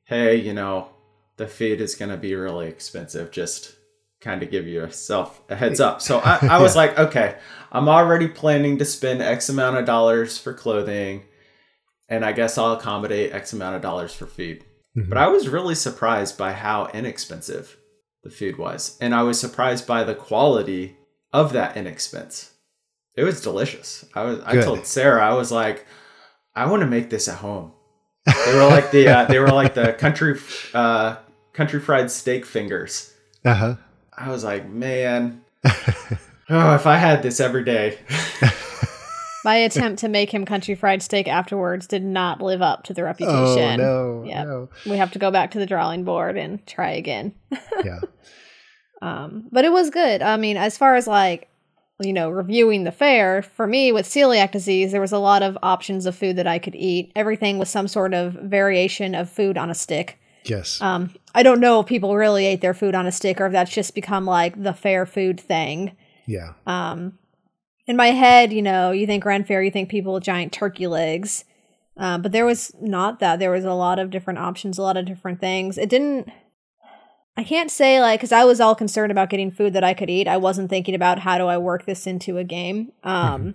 [0.04, 0.91] "Hey, you know,
[1.36, 3.30] the feed is going to be really expensive.
[3.30, 3.76] Just
[4.20, 6.00] kind of give yourself a heads up.
[6.00, 6.80] So I, I was yeah.
[6.80, 7.36] like, okay,
[7.70, 11.24] I'm already planning to spend X amount of dollars for clothing,
[12.08, 14.64] and I guess I'll accommodate X amount of dollars for food.
[14.96, 15.08] Mm-hmm.
[15.08, 17.76] But I was really surprised by how inexpensive
[18.22, 20.96] the food was, and I was surprised by the quality
[21.32, 22.52] of that inexpense.
[23.14, 24.04] It was delicious.
[24.14, 24.40] I was.
[24.40, 25.86] I told Sarah, I was like,
[26.54, 27.72] I want to make this at home.
[28.26, 30.38] They were like the uh, they were like the country
[30.74, 31.16] uh,
[31.52, 33.12] country fried steak fingers.
[33.44, 33.74] Uh huh.
[34.16, 37.98] I was like, man, oh, if I had this every day.
[39.44, 43.02] My attempt to make him country fried steak afterwards did not live up to the
[43.02, 43.40] reputation.
[43.40, 43.80] Oh reputation.
[43.80, 44.46] no, Yep.
[44.46, 44.68] no.
[44.88, 47.34] We have to go back to the drawing board and try again.
[47.84, 47.98] Yeah.
[49.00, 50.22] Um, but it was good.
[50.22, 51.48] I mean, as far as like,
[52.02, 55.58] you know, reviewing the fair, for me with celiac disease, there was a lot of
[55.62, 57.12] options of food that I could eat.
[57.16, 60.18] Everything was some sort of variation of food on a stick.
[60.44, 60.80] Yes.
[60.80, 63.52] Um, I don't know if people really ate their food on a stick or if
[63.52, 65.96] that's just become like the fair food thing.
[66.26, 66.54] yeah.
[66.66, 67.18] Um,
[67.86, 70.86] in my head, you know, you think Ren Fair, you think people with giant turkey
[70.86, 71.44] legs.
[71.96, 73.38] Uh, but there was not that.
[73.38, 75.76] There was a lot of different options, a lot of different things.
[75.78, 76.28] It didn't.
[77.36, 80.10] I can't say like because I was all concerned about getting food that I could
[80.10, 80.28] eat.
[80.28, 82.92] I wasn't thinking about how do I work this into a game.
[83.02, 83.54] Um,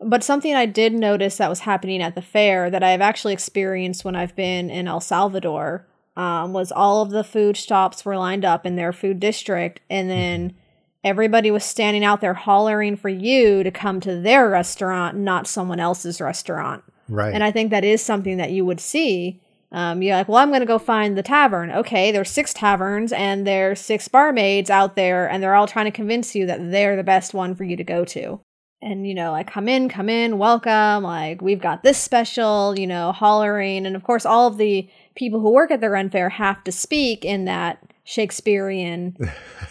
[0.00, 4.04] But something I did notice that was happening at the fair that I've actually experienced
[4.04, 8.44] when I've been in El Salvador um, was all of the food stops were lined
[8.44, 10.54] up in their food district, and then
[11.02, 15.80] everybody was standing out there hollering for you to come to their restaurant, not someone
[15.80, 16.84] else's restaurant.
[17.08, 17.34] Right.
[17.34, 19.40] And I think that is something that you would see.
[19.70, 21.70] Um, you're like, well, I'm going to go find the tavern.
[21.70, 25.90] Okay, there's six taverns and there's six barmaids out there, and they're all trying to
[25.90, 28.40] convince you that they're the best one for you to go to.
[28.80, 31.02] And, you know, like, come in, come in, welcome.
[31.02, 33.86] Like, we've got this special, you know, hollering.
[33.86, 36.72] And of course, all of the people who work at the Ren Fair have to
[36.72, 39.16] speak in that Shakespearean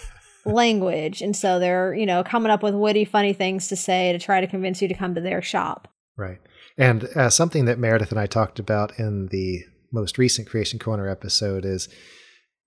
[0.46, 1.22] language.
[1.22, 4.42] And so they're, you know, coming up with witty, funny things to say to try
[4.42, 5.88] to convince you to come to their shop.
[6.18, 6.40] Right.
[6.78, 11.08] And uh, something that Meredith and I talked about in the most recent Creation Corner
[11.10, 11.90] episode is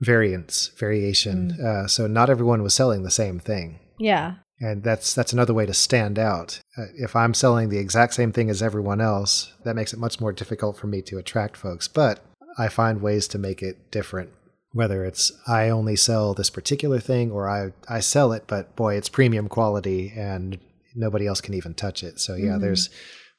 [0.00, 1.52] variance, variation.
[1.61, 3.78] Uh, so not everyone was selling the same thing.
[3.98, 4.37] Yeah.
[4.61, 6.61] And that's that's another way to stand out.
[6.76, 10.20] Uh, if I'm selling the exact same thing as everyone else, that makes it much
[10.20, 11.88] more difficult for me to attract folks.
[11.88, 12.22] But
[12.59, 14.30] I find ways to make it different.
[14.72, 18.96] Whether it's I only sell this particular thing or I, I sell it, but boy,
[18.96, 20.59] it's premium quality and
[20.94, 22.20] nobody else can even touch it.
[22.20, 22.90] So yeah, there's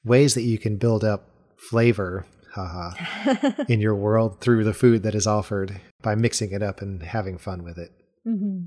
[0.03, 2.91] ways that you can build up flavor, haha,
[3.69, 7.37] in your world through the food that is offered by mixing it up and having
[7.37, 7.91] fun with it.
[8.27, 8.65] Mm-hmm.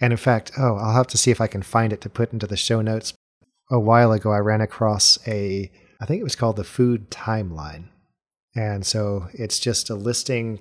[0.00, 2.32] And in fact, oh, I'll have to see if I can find it to put
[2.32, 3.14] into the show notes.
[3.70, 7.88] A while ago, I ran across a, I think it was called the Food Timeline.
[8.54, 10.60] And so it's just a listing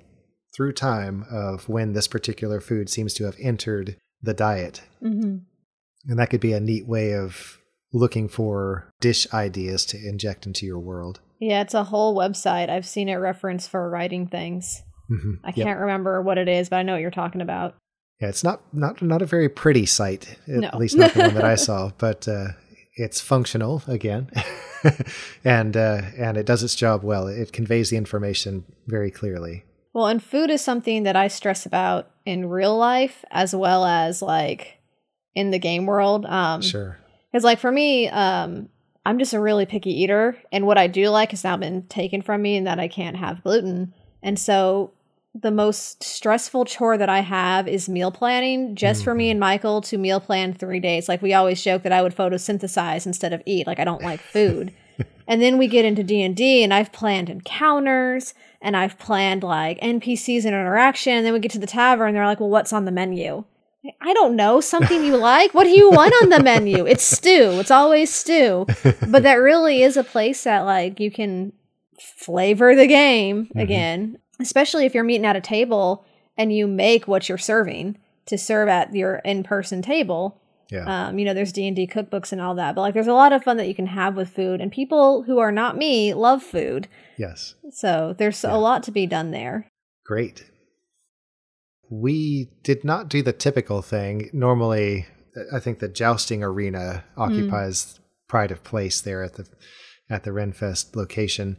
[0.55, 4.81] through time of when this particular food seems to have entered the diet.
[5.03, 5.38] Mm-hmm.
[6.10, 7.60] And that could be a neat way of
[7.93, 11.19] looking for dish ideas to inject into your world.
[11.41, 12.69] Yeah, it's a whole website.
[12.69, 14.84] I've seen it referenced for writing things.
[15.12, 15.39] Mhm.
[15.43, 17.75] I can't remember what it is, but I know what you're talking about.
[18.21, 20.69] Yeah, it's not not not a very pretty site, at No.
[20.77, 22.49] least not the one that I saw, but uh,
[22.95, 24.30] it's functional again,
[25.43, 27.27] and uh, and it does its job well.
[27.27, 29.63] It conveys the information very clearly.
[29.93, 34.21] Well, and food is something that I stress about in real life as well as
[34.21, 34.77] like
[35.36, 36.25] in the game world.
[36.25, 36.97] Um, Sure.
[37.32, 38.67] Because, like, for me, um,
[39.05, 40.37] I'm just a really picky eater.
[40.51, 43.17] And what I do like has now been taken from me, and that I can't
[43.17, 43.93] have gluten.
[44.21, 44.91] And so,
[45.33, 49.31] the most stressful chore that I have is meal planning, just for me mm-hmm.
[49.31, 51.07] and Michael to meal plan three days.
[51.07, 53.65] Like, we always joke that I would photosynthesize instead of eat.
[53.65, 54.73] Like, I don't like food.
[55.27, 60.39] and then we get into D&D, and I've planned encounters, and I've planned, like, NPCs
[60.45, 61.13] and interaction.
[61.13, 63.45] And then we get to the tavern, and they're like, well, what's on the menu?
[64.00, 65.54] I don't know, something you like?
[65.54, 66.86] What do you want on the menu?
[66.86, 67.60] It's stew.
[67.60, 68.67] It's always stew.
[69.08, 71.54] But that really is a place that like you can
[72.00, 76.06] flavor the game again, especially if you're meeting at a table
[76.38, 80.39] and you make what you're serving to serve at your in-person table.
[80.70, 81.08] Yeah.
[81.08, 83.44] Um, you know, there's D&D cookbooks and all that, but like there's a lot of
[83.44, 86.88] fun that you can have with food and people who are not me love food.
[87.17, 87.56] yes.
[87.72, 88.56] So there's Yeah.
[88.56, 89.67] a lot to be done there.
[90.06, 90.46] Great.
[91.91, 94.30] We did not do the typical thing.
[94.34, 95.06] Normally,
[95.54, 97.21] I think the jousting arena hmm.
[97.21, 99.47] occupies pride of place there at the
[100.10, 101.58] at the Renfest location.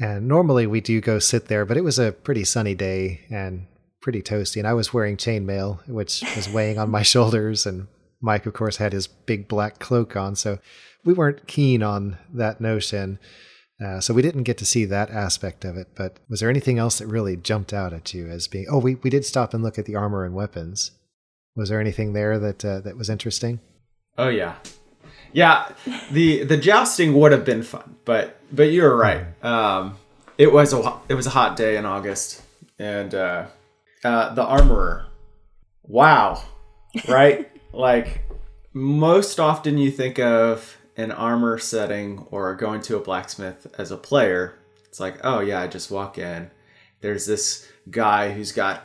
[0.00, 3.66] And normally we do go sit there, but it was a pretty sunny day and
[4.00, 4.58] pretty toasty.
[4.58, 7.66] And I was wearing chainmail, which was weighing on my shoulders.
[7.66, 7.88] And
[8.20, 10.36] Mike, of course, had his big black cloak on.
[10.36, 10.58] So
[11.04, 13.18] we weren't keen on that notion.
[13.82, 15.88] Uh, so we didn't get to see that aspect of it.
[15.94, 18.66] But was there anything else that really jumped out at you as being?
[18.70, 20.92] Oh, we, we did stop and look at the armor and weapons.
[21.54, 23.60] Was there anything there that uh, that was interesting?
[24.16, 24.56] Oh yeah,
[25.32, 25.72] yeah.
[26.10, 29.24] The the jousting would have been fun, but but you're right.
[29.44, 29.98] Um,
[30.38, 32.42] it was a it was a hot day in August,
[32.78, 33.46] and uh,
[34.04, 35.06] uh, the armorer
[35.82, 36.42] wow,
[37.08, 37.50] right?
[37.72, 38.22] like
[38.72, 43.96] most often you think of an armor setting or going to a blacksmith as a
[43.96, 44.58] player.
[44.86, 46.50] It's like, oh yeah, I just walk in.
[47.00, 48.82] There's this guy who's got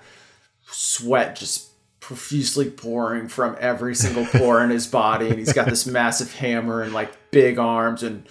[0.68, 5.86] sweat just profusely pouring from every single pore in his body and he's got this
[5.86, 8.28] massive hammer and like big arms and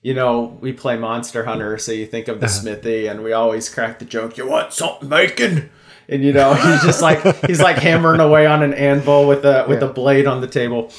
[0.00, 2.54] you know we play monster hunter so you think of the uh-huh.
[2.54, 5.68] smithy and we always crack the joke you want something bacon
[6.08, 9.66] and you know he's just like he's like hammering away on an anvil with a
[9.68, 9.88] with yeah.
[9.88, 10.90] a blade on the table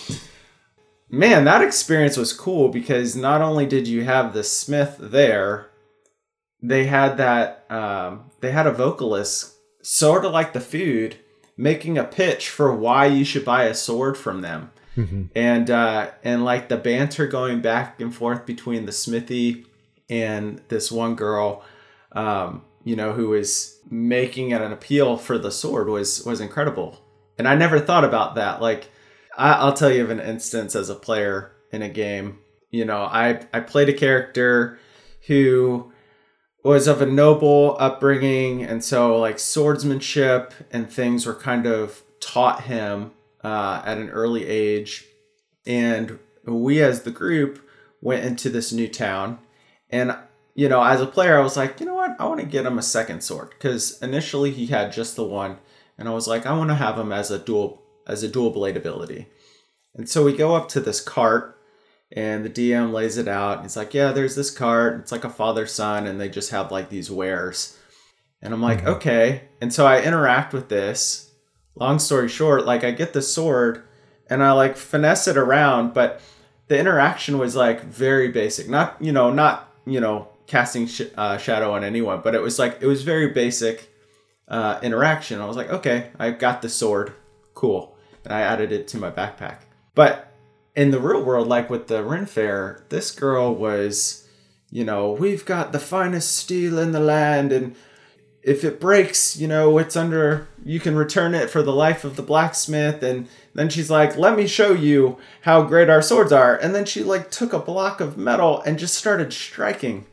[1.12, 5.70] man that experience was cool because not only did you have the smith there
[6.62, 11.18] they had that um, they had a vocalist sort of like the food
[11.58, 14.72] making a pitch for why you should buy a sword from them.
[14.98, 15.24] Mm-hmm.
[15.36, 19.66] And uh, and like the banter going back and forth between the smithy
[20.10, 21.64] and this one girl,
[22.12, 27.00] um, you know, who was making an appeal for the sword was was incredible.
[27.38, 28.62] And I never thought about that.
[28.62, 28.91] Like,
[29.38, 32.40] I, I'll tell you of an instance as a player in a game.
[32.70, 34.80] You know, I I played a character
[35.28, 35.92] who
[36.64, 42.64] was of a noble upbringing, and so like swordsmanship and things were kind of taught
[42.64, 43.12] him
[43.44, 45.06] uh, at an early age.
[45.66, 47.68] And we, as the group,
[48.02, 49.40] went into this new town,
[49.90, 50.16] and
[50.54, 52.66] you know, as a player, I was like, you know what, I want to get
[52.66, 55.58] him a second sword because initially he had just the one,
[55.98, 58.52] and I was like, I want to have him as a dual as a dual
[58.52, 59.28] blade ability.
[59.96, 61.58] And so we go up to this cart
[62.14, 63.58] and the DM lays it out.
[63.58, 65.00] And it's like, yeah, there's this cart.
[65.00, 67.78] It's like a father son, and they just have like these wares.
[68.42, 68.90] And I'm like, mm-hmm.
[68.90, 69.44] okay.
[69.62, 71.32] And so I interact with this.
[71.76, 73.84] Long story short, like I get the sword
[74.28, 76.20] and I like finesse it around, but
[76.68, 78.68] the interaction was like very basic.
[78.68, 82.60] Not, you know, not, you know, casting sh- uh, shadow on anyone, but it was
[82.60, 83.90] like, it was very basic
[84.50, 85.40] uh, interaction.
[85.40, 87.14] I was like, okay, I've got the sword.
[87.54, 87.98] Cool.
[88.24, 89.62] And I added it to my backpack.
[89.96, 90.32] But
[90.76, 94.28] in the real world, like with the Ren Fair, this girl was,
[94.70, 97.76] you know, we've got the finest steel in the land, and
[98.44, 102.16] if it breaks, you know, it's under, you can return it for the life of
[102.16, 103.04] the blacksmith.
[103.04, 106.56] And then she's like, let me show you how great our swords are.
[106.56, 110.08] And then she like took a block of metal and just started striking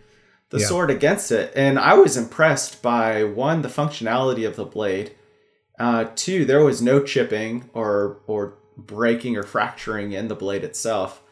[0.51, 0.67] the yeah.
[0.67, 1.53] sword against it.
[1.57, 5.15] And I was impressed by one, the functionality of the blade.
[5.79, 11.23] Uh, two, there was no chipping or or breaking or fracturing in the blade itself.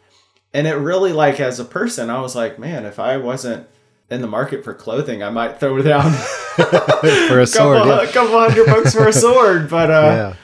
[0.53, 3.69] And it really like as a person, I was like, man, if I wasn't
[4.11, 8.03] in the market for clothing, I might throw down for a sword, couple, yeah.
[8.03, 9.69] a couple hundred bucks for a sword.
[9.69, 10.35] But uh, yeah,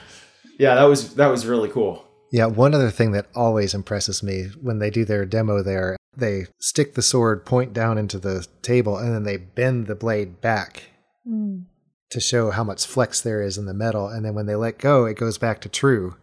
[0.59, 2.05] yeah, that was that was really cool.
[2.31, 6.47] Yeah, one other thing that always impresses me when they do their demo there, they
[6.59, 10.85] stick the sword point down into the table and then they bend the blade back
[11.29, 11.65] mm.
[12.13, 14.07] To show how much flex there is in the metal.
[14.07, 16.17] And then when they let go, it goes back to true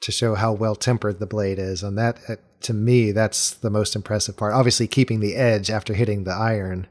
[0.00, 1.84] to show how well tempered the blade is.
[1.84, 4.52] And that, uh, to me, that's the most impressive part.
[4.52, 6.88] Obviously, keeping the edge after hitting the iron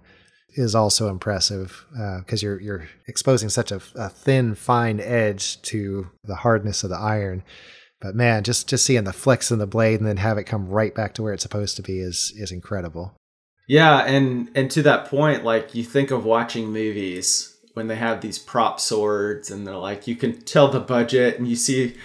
[0.53, 6.09] is also impressive because uh, you're you're exposing such a, a, thin, fine edge to
[6.23, 7.43] the hardness of the iron.
[7.99, 10.69] But man, just just seeing the flex in the blade and then have it come
[10.69, 13.17] right back to where it's supposed to be is is incredible.
[13.67, 18.21] Yeah, and and to that point, like you think of watching movies when they have
[18.21, 21.95] these prop swords and they're like you can tell the budget and you see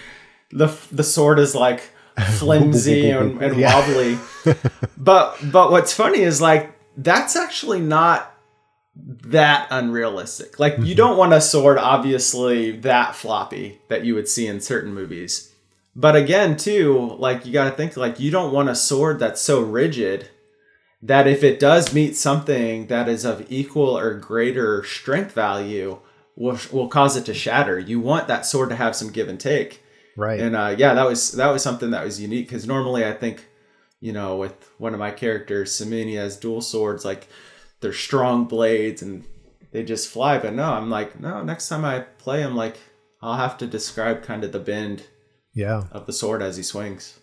[0.51, 1.89] the the sword is like
[2.37, 4.19] flimsy and, and wobbly.
[4.97, 8.27] but but what's funny is like that's actually not
[8.95, 10.59] that unrealistic.
[10.59, 10.85] Like mm-hmm.
[10.85, 15.53] you don't want a sword obviously that floppy that you would see in certain movies.
[15.95, 19.41] But again, too, like you got to think like you don't want a sword that's
[19.41, 20.29] so rigid
[21.03, 25.99] that if it does meet something that is of equal or greater strength value
[26.35, 27.79] will will cause it to shatter.
[27.79, 29.83] You want that sword to have some give and take.
[30.15, 30.39] Right.
[30.39, 33.47] And uh, yeah, that was that was something that was unique because normally I think,
[33.99, 37.27] you know, with one of my characters, Samini has dual swords, like
[37.79, 39.25] they're strong blades and
[39.71, 40.37] they just fly.
[40.37, 41.43] But no, I'm like, no.
[41.43, 42.77] Next time I play i'm like
[43.21, 45.03] I'll have to describe kind of the bend,
[45.53, 47.19] yeah, of the sword as he swings.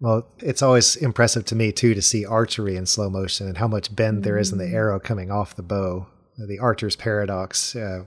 [0.00, 3.66] Well, it's always impressive to me too to see archery in slow motion and how
[3.66, 4.74] much bend there is in the mm.
[4.74, 6.06] arrow coming off the bow.
[6.46, 7.74] The archer's paradox.
[7.74, 8.04] Uh,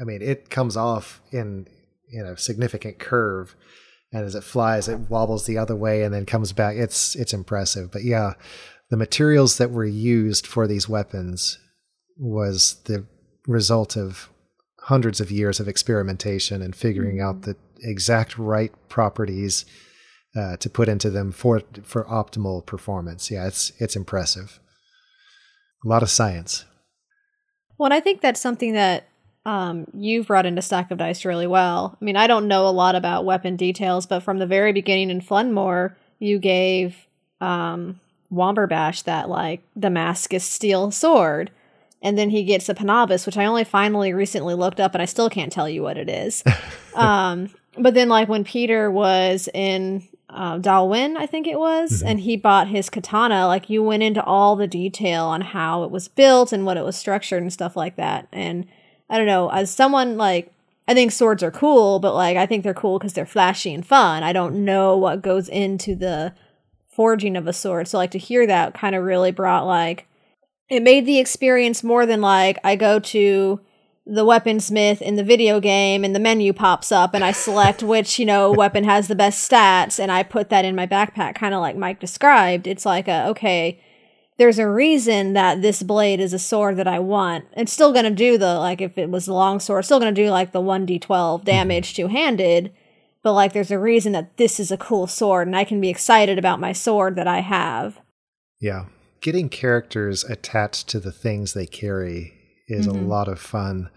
[0.00, 1.66] I mean, it comes off in
[2.10, 3.54] in a significant curve
[4.12, 7.32] and as it flies it wobbles the other way and then comes back it's it's
[7.32, 8.34] impressive but yeah
[8.90, 11.58] the materials that were used for these weapons
[12.16, 13.04] was the
[13.46, 14.30] result of
[14.80, 17.26] hundreds of years of experimentation and figuring mm-hmm.
[17.26, 19.64] out the exact right properties
[20.36, 24.60] uh, to put into them for for optimal performance yeah it's it's impressive
[25.84, 26.64] a lot of science
[27.78, 29.08] well i think that's something that
[29.46, 31.98] um, you've brought into Stack of Dice really well.
[32.00, 35.10] I mean, I don't know a lot about weapon details, but from the very beginning
[35.10, 36.96] in Floodmore, you gave
[37.40, 38.00] um,
[38.32, 41.50] Womberbash that like Damascus steel sword.
[42.02, 45.06] And then he gets a Panabus, which I only finally recently looked up and I
[45.06, 46.42] still can't tell you what it is.
[46.94, 52.08] um, but then, like, when Peter was in uh, Dalwyn, I think it was, mm-hmm.
[52.08, 55.90] and he bought his katana, like, you went into all the detail on how it
[55.90, 58.28] was built and what it was structured and stuff like that.
[58.32, 58.66] And
[59.08, 60.52] I don't know, as someone like,
[60.86, 63.86] I think swords are cool, but like, I think they're cool because they're flashy and
[63.86, 64.22] fun.
[64.22, 66.34] I don't know what goes into the
[66.94, 67.88] forging of a sword.
[67.88, 70.06] So like to hear that kind of really brought like
[70.68, 73.60] it made the experience more than like I go to
[74.06, 78.18] the weaponsmith in the video game and the menu pops up and I select which,
[78.18, 81.54] you know, weapon has the best stats and I put that in my backpack kind
[81.54, 82.66] of like Mike described.
[82.66, 83.80] It's like a okay,
[84.36, 87.46] there's a reason that this blade is a sword that I want.
[87.56, 90.00] It's still going to do the like if it was a long sword, it's still
[90.00, 91.44] going to do like the 1d12 mm-hmm.
[91.44, 92.72] damage two-handed
[93.24, 95.88] but like there's a reason that this is a cool sword and I can be
[95.88, 97.98] excited about my sword that I have.
[98.60, 98.84] Yeah.
[99.22, 102.34] Getting characters attached to the things they carry
[102.66, 102.98] is mm-hmm.
[102.98, 103.90] a lot of fun,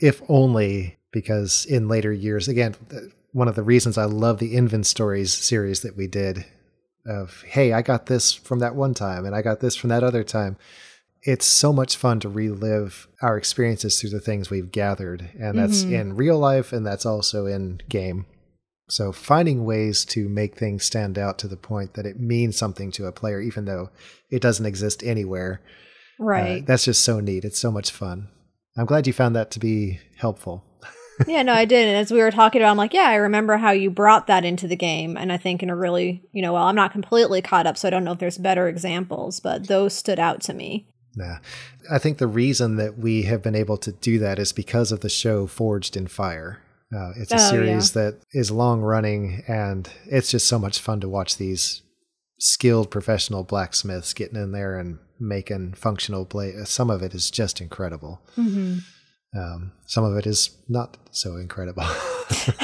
[0.00, 2.74] if only because in later years, again,
[3.32, 6.44] one of the reasons I love the Invent Stories series that we did
[7.06, 10.04] of, hey, I got this from that one time and I got this from that
[10.04, 10.56] other time.
[11.22, 15.30] It's so much fun to relive our experiences through the things we've gathered.
[15.38, 15.94] And that's mm-hmm.
[15.94, 18.26] in real life and that's also in game.
[18.88, 22.90] So finding ways to make things stand out to the point that it means something
[22.92, 23.90] to a player, even though
[24.30, 25.60] it doesn't exist anywhere.
[26.20, 26.62] Uh, right.
[26.62, 27.44] Uh, that's just so neat.
[27.44, 28.28] It's so much fun.
[28.76, 30.64] I'm glad you found that to be helpful.
[31.26, 31.88] yeah, no, I did.
[31.88, 34.44] And as we were talking about, I'm like, yeah, I remember how you brought that
[34.44, 35.16] into the game.
[35.16, 37.88] And I think in a really, you know, well, I'm not completely caught up, so
[37.88, 40.86] I don't know if there's better examples, but those stood out to me.
[41.16, 41.38] Yeah.
[41.90, 45.00] I think the reason that we have been able to do that is because of
[45.00, 46.62] the show Forged in Fire.
[46.94, 48.02] Uh, it's a oh, series yeah.
[48.02, 51.82] that is long running, and it's just so much fun to watch these
[52.38, 56.52] skilled professional blacksmiths getting in there and making functional play.
[56.64, 58.20] Some of it is just incredible.
[58.36, 58.78] Mm-hmm.
[59.34, 61.84] Um, some of it is not so incredible.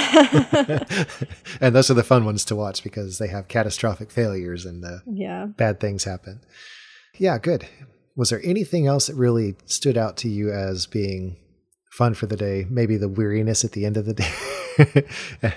[1.60, 4.98] and those are the fun ones to watch because they have catastrophic failures and uh,
[5.06, 5.46] yeah.
[5.46, 6.40] bad things happen.
[7.16, 7.66] Yeah, good.
[8.16, 11.36] Was there anything else that really stood out to you as being
[11.98, 15.04] fun for the day, maybe the weariness at the end of the day.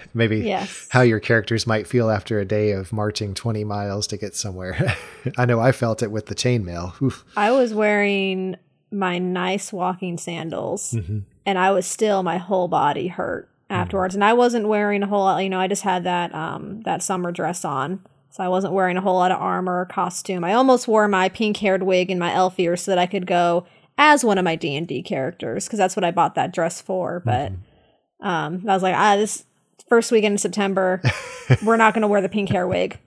[0.15, 0.87] maybe yes.
[0.89, 4.97] how your characters might feel after a day of marching 20 miles to get somewhere.
[5.37, 7.13] I know I felt it with the chainmail.
[7.37, 8.55] I was wearing
[8.89, 11.19] my nice walking sandals mm-hmm.
[11.45, 13.75] and I was still my whole body hurt mm-hmm.
[13.75, 14.23] afterwards mm-hmm.
[14.23, 17.03] and I wasn't wearing a whole lot, you know, I just had that um that
[17.03, 18.03] summer dress on.
[18.31, 20.43] So I wasn't wearing a whole lot of armor or costume.
[20.43, 23.67] I almost wore my pink-haired wig and my elf ears so that I could go
[24.01, 26.81] as one of my D and D characters because that's what I bought that dress
[26.81, 27.21] for.
[27.23, 28.27] But mm-hmm.
[28.27, 29.45] um, I was like, ah, this
[29.87, 31.03] first weekend in September,
[31.63, 32.97] we're not going to wear the pink hair wig.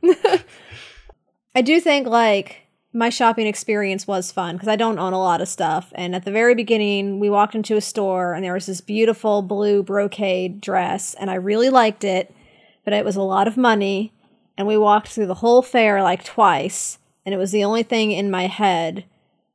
[1.56, 5.40] I do think like my shopping experience was fun because I don't own a lot
[5.40, 5.92] of stuff.
[5.96, 9.42] And at the very beginning, we walked into a store and there was this beautiful
[9.42, 12.32] blue brocade dress, and I really liked it,
[12.84, 14.12] but it was a lot of money.
[14.56, 18.12] And we walked through the whole fair like twice, and it was the only thing
[18.12, 19.06] in my head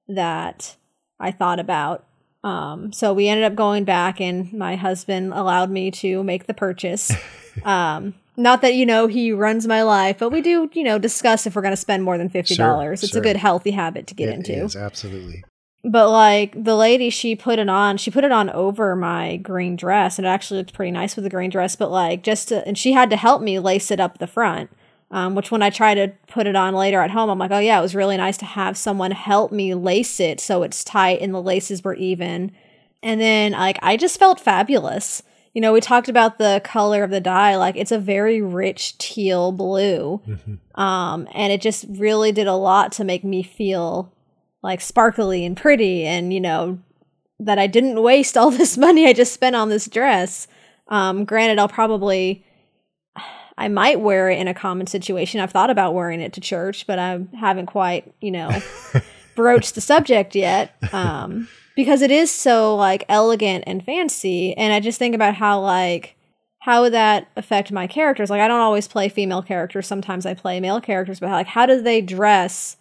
[0.09, 0.75] that
[1.19, 2.05] I thought about.
[2.43, 6.53] Um, so we ended up going back, and my husband allowed me to make the
[6.53, 7.11] purchase.
[7.63, 11.45] um, not that you know he runs my life, but we do you know discuss
[11.45, 12.99] if we're going to spend more than fifty dollars.
[12.99, 13.21] Sure, it's sure.
[13.21, 14.63] a good healthy habit to get it into.
[14.63, 15.43] Is, absolutely.
[15.83, 17.97] But like the lady, she put it on.
[17.97, 21.23] She put it on over my green dress, and it actually looked pretty nice with
[21.23, 21.75] the green dress.
[21.75, 24.69] But like just to, and she had to help me lace it up the front.
[25.11, 27.57] Um, which when I try to put it on later at home, I'm like, oh
[27.57, 31.19] yeah, it was really nice to have someone help me lace it so it's tight
[31.21, 32.51] and the laces were even.
[33.01, 35.23] And then like I just felt fabulous.
[35.53, 38.97] You know, we talked about the color of the dye, like it's a very rich
[38.99, 40.21] teal blue.
[40.27, 40.79] Mm-hmm.
[40.79, 44.13] Um, and it just really did a lot to make me feel
[44.61, 46.79] like sparkly and pretty and, you know,
[47.39, 50.47] that I didn't waste all this money I just spent on this dress.
[50.87, 52.45] Um, granted, I'll probably
[53.59, 55.41] I might wear it in a common situation.
[55.41, 58.49] I've thought about wearing it to church, but I haven't quite, you know,
[59.35, 60.73] broached the subject yet.
[60.93, 64.55] Um, because it is so like elegant and fancy.
[64.55, 66.15] And I just think about how like
[66.59, 68.29] how would that affect my characters?
[68.29, 69.87] Like I don't always play female characters.
[69.87, 72.77] Sometimes I play male characters, but like how do they dress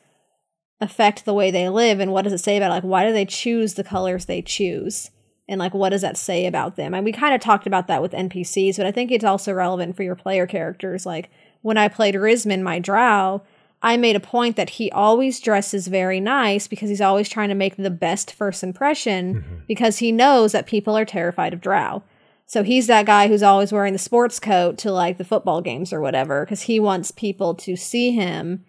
[0.80, 3.24] affect the way they live and what does it say about like why do they
[3.24, 5.10] choose the colors they choose?
[5.49, 8.03] And like what does that say about them and we kind of talked about that
[8.03, 11.30] with npcs but i think it's also relevant for your player characters like
[11.62, 13.42] when i played risman my drow
[13.80, 17.55] I made a point that he always dresses very nice because he's always trying to
[17.55, 19.55] make the best first impression Mm-hmm.
[19.68, 22.03] because he knows that people are terrified of Drow.
[22.46, 25.92] So he's that guy who's always wearing the sports coat to like the football games
[25.92, 28.64] or whatever because he wants people to see him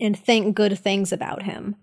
[0.00, 1.74] and think good things about him.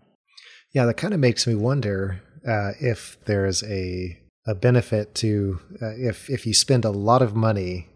[0.71, 4.17] Yeah, that kind of makes me wonder uh, if there's a
[4.47, 7.87] a benefit to uh, if if you spend a lot of money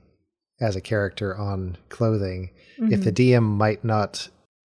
[0.61, 4.29] as a character on clothing, if the DM might not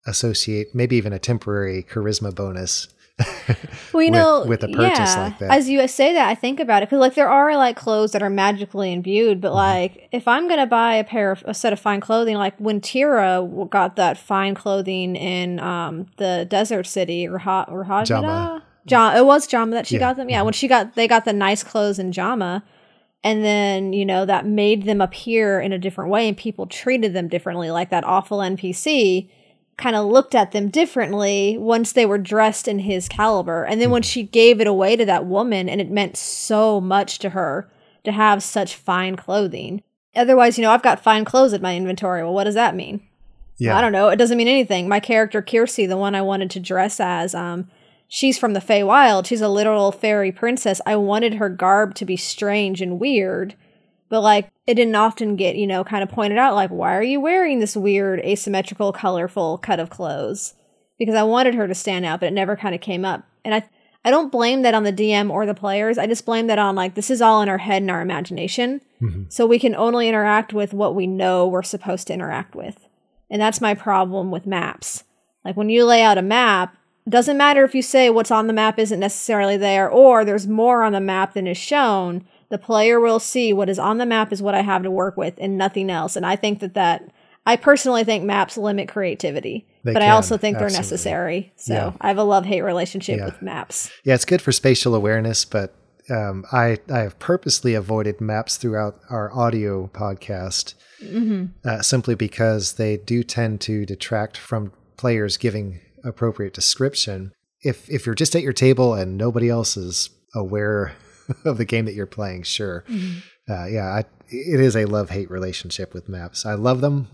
[0.06, 2.88] associate maybe even a temporary charisma bonus.
[3.92, 5.50] Well, you with- know, with a purchase yeah, like that.
[5.50, 8.22] As you say that, I think about it because like there are like clothes that
[8.22, 9.40] are magically imbued, Mm-hmm.
[9.40, 12.56] but like if I'm gonna buy a pair of a set of fine clothing, like
[12.58, 19.10] when Tira got that fine clothing in um the desert city or Rahajada, Jama.
[19.12, 20.00] Jama, it was Jama that she Yeah.
[20.00, 20.08] Mm-hmm.
[20.10, 20.30] got them.
[20.30, 22.64] Yeah, when she got they got the nice clothes in Jama.
[23.22, 27.12] And then, you know, that made them appear in a different way and people treated
[27.12, 27.70] them differently.
[27.70, 29.28] Like that awful NPC
[29.76, 33.64] kind of looked at them differently once they were dressed in his caliber.
[33.64, 37.18] And then when she gave it away to that woman, and it meant so much
[37.18, 37.70] to her
[38.04, 39.82] to have such fine clothing.
[40.16, 42.22] Otherwise, you know, I've got fine clothes in my inventory.
[42.22, 43.02] Well, what does that mean?
[43.58, 44.08] Yeah, I don't know.
[44.08, 44.88] It doesn't mean anything.
[44.88, 47.68] My character Kiersey, the one I wanted to dress as, um,
[48.10, 49.24] she's from the Feywild.
[49.24, 50.80] She's a literal fairy princess.
[50.84, 53.54] I wanted her garb to be strange and weird,
[54.10, 57.02] but like it didn't often get, you know, kind of pointed out like, why are
[57.02, 60.54] you wearing this weird, asymmetrical, colorful cut of clothes?
[60.98, 63.24] Because I wanted her to stand out, but it never kind of came up.
[63.44, 63.62] And I
[64.04, 65.98] I don't blame that on the DM or the players.
[65.98, 68.80] I just blame that on like this is all in our head and our imagination.
[69.00, 69.24] Mm-hmm.
[69.28, 72.88] So we can only interact with what we know we're supposed to interact with.
[73.28, 75.04] And that's my problem with maps.
[75.44, 76.76] Like when you lay out a map,
[77.08, 80.82] doesn't matter if you say what's on the map isn't necessarily there or there's more
[80.82, 82.24] on the map than is shown.
[82.50, 85.16] The player will see what is on the map is what I have to work
[85.16, 86.16] with and nothing else.
[86.16, 87.10] And I think that that
[87.46, 91.52] I personally think maps limit creativity, They but I also think they're necessary.
[91.56, 91.92] So Yeah.
[92.00, 93.24] I have a love hate relationship Yeah.
[93.24, 93.90] with maps.
[94.04, 95.74] Yeah, it's good for spatial awareness, but
[96.10, 100.74] um, I I have purposely avoided maps throughout our audio podcast
[101.64, 107.32] uh, simply because they do tend to detract from players giving appropriate description.
[107.62, 110.92] If if you're just at your table and nobody else is aware
[111.44, 112.84] of the game that you're playing, sure,
[113.48, 116.46] uh, yeah, I, it is a love hate relationship with maps.
[116.46, 117.08] I love them,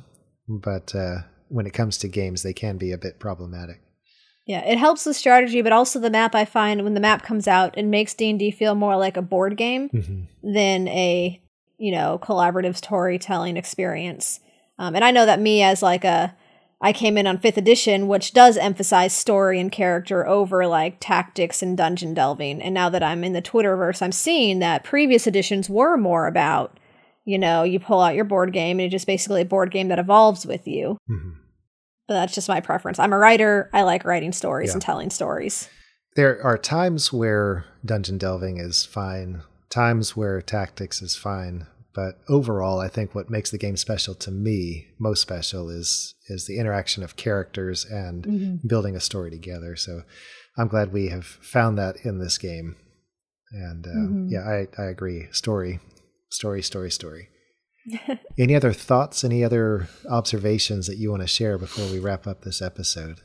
[0.48, 1.18] but uh,
[1.48, 3.80] when it comes to games, they can be a bit problematic.
[4.46, 6.34] Yeah, it helps the strategy, but also the map.
[6.36, 9.16] I find when the map comes out, it makes D and D feel more like
[9.16, 11.42] a board game than a
[11.78, 14.40] you know collaborative storytelling experience.
[14.78, 16.36] Um, and I know that me as like a
[16.80, 21.62] I came in on fifth edition, which does emphasize story and character over like tactics
[21.62, 22.60] and dungeon delving.
[22.60, 26.78] And now that I'm in the Twitterverse, I'm seeing that previous editions were more about
[27.24, 29.88] you know you pull out your board game and it's just basically a board game
[29.88, 30.98] that evolves with you.
[31.10, 31.32] Mhm.
[32.06, 32.98] But that's just my preference.
[33.00, 33.68] I'm a writer.
[33.72, 34.74] I like writing stories Yeah.
[34.74, 35.68] and telling stories.
[36.14, 41.66] There are times where dungeon delving is fine, times where tactics is fine,
[41.96, 46.46] but overall, I think what makes the game special to me, most special, is is
[46.46, 49.76] the interaction of characters and building a story together.
[49.76, 50.02] So
[50.58, 52.76] I'm glad we have found that in this game.
[53.50, 53.90] And uh,
[54.28, 55.28] yeah, I, I agree.
[55.30, 55.80] Story,
[56.28, 57.28] story, story, story.
[58.38, 59.24] any other thoughts?
[59.24, 63.22] Any other observations that you want to share before we wrap up this episode?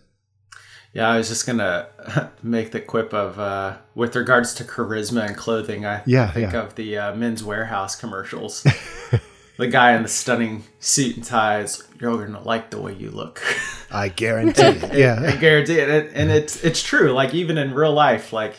[0.93, 1.87] Yeah, I was just gonna
[2.43, 5.85] make the quip of uh, with regards to charisma and clothing.
[5.85, 6.61] I Yeah, think yeah.
[6.61, 8.65] of the uh, Men's Wearhouse commercials.
[9.57, 11.83] the guy in the stunning suit and ties.
[11.99, 13.41] You're gonna like the way you look.
[13.91, 14.63] I guarantee.
[14.63, 14.93] it.
[14.93, 15.89] Yeah, I guarantee it.
[15.89, 17.11] And, and it's it's true.
[17.13, 18.55] Like even in real life, like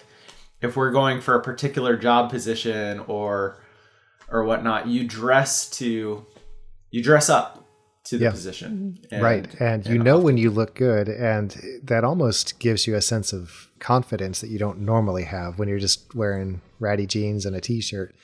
[0.63, 3.59] if we're going for a particular job position or
[4.31, 6.25] or whatnot, you dress to
[6.91, 7.62] you dress up
[8.13, 8.31] to the Yeah.
[8.31, 8.71] position.
[8.73, 9.15] Mm-hmm.
[9.15, 9.61] And- right.
[9.61, 13.33] And you and know when you look good, and that almost gives you a sense
[13.33, 17.61] of confidence that you don't normally have when you're just wearing ratty jeans and a
[17.61, 18.15] t-shirt.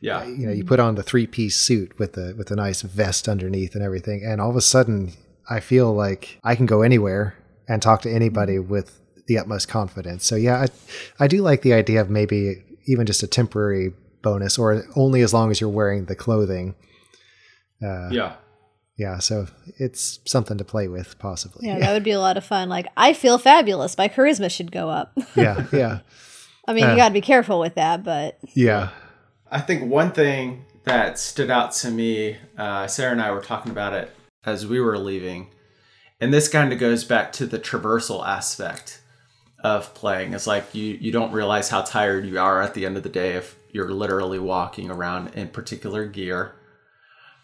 [0.00, 0.20] Yeah.
[0.20, 0.68] Uh, you know, you mm-hmm.
[0.68, 4.40] put on the three-piece suit with the with a nice vest underneath and everything, and
[4.40, 5.12] all of a sudden,
[5.50, 7.34] I feel like I can go anywhere
[7.68, 8.70] and talk to anybody mm-hmm.
[8.70, 10.24] with the utmost confidence.
[10.24, 14.58] So yeah, I, I do like the idea of maybe even just a temporary bonus,
[14.58, 16.74] or only as long as you're wearing the clothing.
[17.84, 18.36] Uh, Yeah.
[19.02, 19.46] Yeah, so
[19.78, 21.66] it's something to play with, possibly.
[21.66, 22.68] Yeah, that would be a lot of fun.
[22.68, 23.98] Like, I feel fabulous.
[23.98, 25.12] My charisma should go up.
[25.36, 25.98] yeah, yeah,
[26.66, 26.90] I mean, Uh.
[26.92, 28.90] you got to be careful with that, but yeah.
[29.50, 33.70] I think one thing that stood out to me, uh, Sarah and I were talking
[33.72, 34.10] about it
[34.44, 35.48] as we were leaving,
[36.20, 39.00] and this kind of goes back to the traversal aspect
[39.62, 40.32] of playing.
[40.34, 43.08] It's like you you don't realize how tired you are at the end of the
[43.08, 46.54] day if you're literally walking around in particular gear.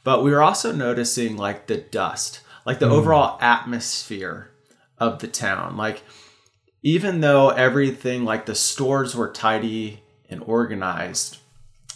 [0.09, 4.51] But we were also noticing like the dust, like the overall atmosphere
[4.97, 5.77] of the town.
[5.77, 6.03] Like
[6.83, 11.37] even though everything like the stores were tidy and organized,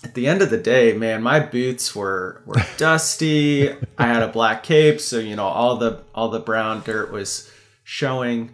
[0.04, 3.70] at the end of the day, man, my boots were were dusty.
[3.96, 7.50] I had a black cape, so you know all the all the brown dirt was
[7.82, 8.50] showing.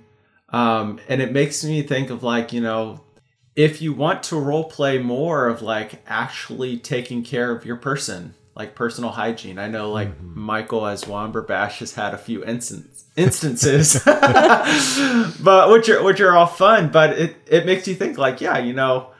[0.50, 3.00] Um, and it makes me think of like you know
[3.56, 8.34] if you want to role play more of like actually taking care of your person
[8.58, 9.58] like personal hygiene.
[9.58, 10.40] I know like mm-hmm.
[10.40, 14.02] michael as Womberbash has had a few instance, instances.
[15.40, 18.58] But which are which are all fun but it it makes you think like yeah
[18.58, 19.10] you know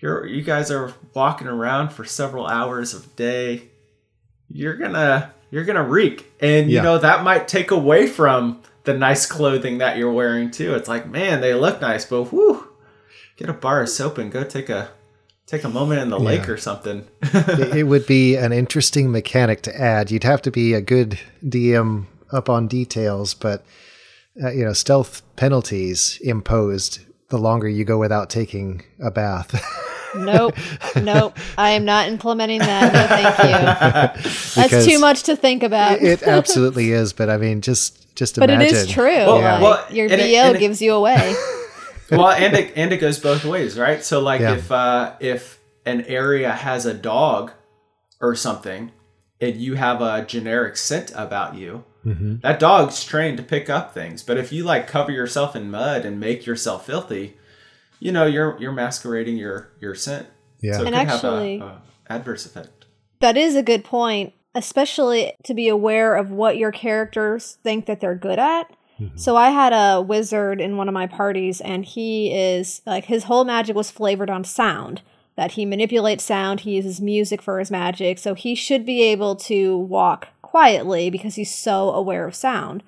[0.00, 3.70] you're you guys are walking around for several hours of day.
[4.50, 6.32] You're gonna you're gonna reek.
[6.40, 10.74] And you know that might take away from the nice clothing that you're wearing too.
[10.74, 12.68] It's like man they look nice but whoo
[13.36, 14.90] get a bar of soap and go take a
[15.46, 16.24] take a moment in the yeah.
[16.24, 17.06] lake or something.
[17.22, 20.10] it would be an interesting mechanic to add.
[20.10, 23.64] You'd have to be a good DM up on details, but
[24.42, 29.54] uh, you know, stealth penalties imposed the longer you go without taking a bath.
[30.16, 30.54] nope,
[30.96, 31.36] nope.
[31.56, 32.92] I am not implementing that.
[32.92, 34.62] No, thank you.
[34.68, 36.00] That's too much to think about.
[36.02, 38.74] it absolutely is, but I mean, just just but imagine.
[38.74, 39.04] it is true.
[39.04, 39.60] Well, yeah.
[39.60, 41.34] well, your BO it, gives it, you away
[42.10, 44.04] well, and it and it goes both ways, right?
[44.04, 44.54] So like yeah.
[44.54, 47.52] if uh, if an area has a dog
[48.20, 48.92] or something,
[49.40, 52.36] and you have a generic scent about you, mm-hmm.
[52.40, 54.22] that dog's trained to pick up things.
[54.22, 57.38] But if you like cover yourself in mud and make yourself filthy,
[58.00, 60.26] you know you're you're masquerading your your scent.
[60.60, 62.84] Yeah, so and actually, a, a adverse effect.
[63.20, 68.00] That is a good point, especially to be aware of what your characters think that
[68.00, 68.70] they're good at
[69.04, 69.16] Mm-hmm.
[69.16, 73.24] So I had a wizard in one of my parties, and he is like his
[73.24, 75.02] whole magic was flavored on sound.
[75.36, 79.34] That he manipulates sound, he uses music for his magic, so he should be able
[79.36, 82.84] to walk quietly because he's so aware of sound.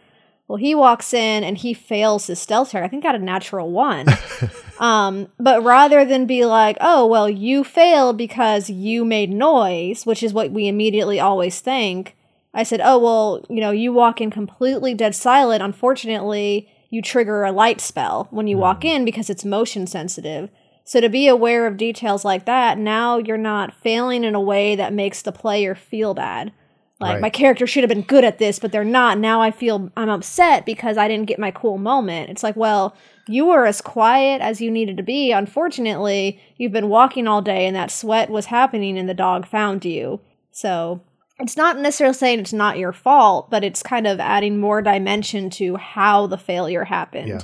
[0.49, 2.85] Well, he walks in and he fails his stealth check.
[2.85, 4.07] I think got a natural one.
[4.79, 10.23] um, but rather than be like, oh, well, you failed because you made noise, which
[10.23, 12.15] is what we immediately always think,
[12.57, 15.63] I said, "Oh well, you know, you walk in completely dead silent.
[15.63, 18.89] Unfortunately, you trigger a light spell when you walk hmm.
[18.89, 20.51] in because it's motion sensitive.
[20.85, 24.77] So to be aware of details like that, now you're not failing in a way
[24.77, 26.53] that makes the player feel bad.
[26.99, 27.23] Like right.
[27.23, 29.19] my character should have been good at this, but they're not.
[29.19, 32.31] Now I feel I'm upset because I didn't get my cool moment.
[32.31, 32.97] It's like, well,
[33.27, 35.33] you were as quiet as you needed to be.
[35.33, 39.85] Unfortunately, you've been walking all day and that sweat was happening and the dog found
[39.85, 40.21] you.
[40.53, 41.03] So
[41.39, 45.51] it's not necessarily saying it's not your fault, but it's kind of adding more dimension
[45.51, 47.29] to how the failure happened.
[47.29, 47.41] Yeah.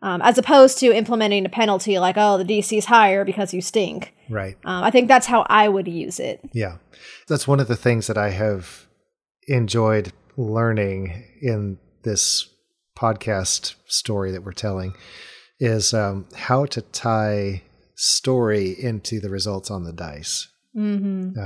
[0.00, 3.60] Um, as opposed to implementing a penalty like, oh, the DC is higher because you
[3.60, 4.14] stink.
[4.30, 4.56] Right.
[4.64, 6.40] Um, I think that's how I would use it.
[6.52, 6.76] Yeah.
[7.26, 8.86] That's one of the things that I have
[9.48, 12.48] enjoyed learning in this
[12.96, 14.94] podcast story that we're telling
[15.58, 17.62] is um, how to tie
[17.96, 20.46] story into the results on the dice.
[20.76, 21.38] Mm-hmm.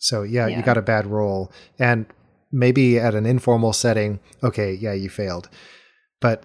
[0.00, 0.56] So yeah, yeah.
[0.56, 1.52] you got a bad roll.
[1.78, 2.06] And
[2.50, 5.48] maybe at an informal setting, okay, yeah, you failed.
[6.20, 6.44] But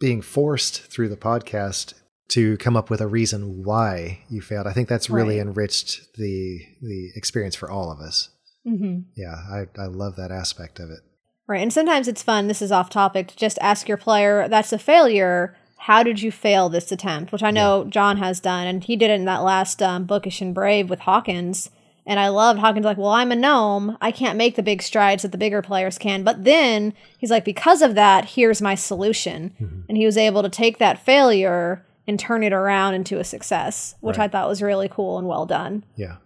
[0.00, 1.94] being forced through the podcast
[2.30, 5.46] to come up with a reason why you failed, I think that's really right.
[5.46, 8.30] enriched the the experience for all of us.
[8.66, 9.00] Mm-hmm.
[9.16, 11.00] Yeah, I, I love that aspect of it.
[11.46, 12.48] Right, and sometimes it's fun.
[12.48, 13.28] This is off topic.
[13.28, 15.56] To just ask your player, "That's a failure.
[15.76, 17.90] How did you fail this attempt?" Which I know yeah.
[17.90, 21.00] John has done, and he did it in that last um, bookish and brave with
[21.00, 21.70] Hawkins
[22.06, 23.96] and I loved Hawkins like, well, I'm a gnome.
[24.00, 26.24] I can't make the big strides that the bigger players can.
[26.24, 29.54] But then he's like, because of that, here's my solution.
[29.60, 29.80] Mm-hmm.
[29.88, 33.94] And he was able to take that failure and turn it around into a success,
[34.00, 34.24] which right.
[34.24, 35.84] I thought was really cool and well done.
[35.96, 36.16] Yeah.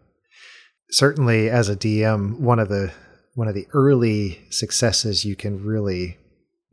[0.91, 2.93] Certainly as a DM, one of the
[3.35, 6.17] one of the early successes you can really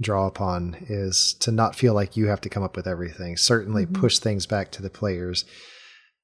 [0.02, 3.36] draw upon is to not feel like you have to come up with everything.
[3.36, 4.02] Certainly mm-hmm.
[4.02, 5.44] push things back to the players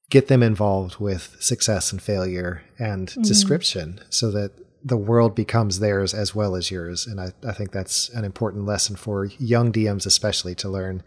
[0.10, 3.22] get them involved with success and failure and mm-hmm.
[3.22, 4.52] description so that
[4.84, 7.06] the world becomes theirs as well as yours.
[7.06, 11.04] And I, I think that's an important lesson for young DMs, especially to learn,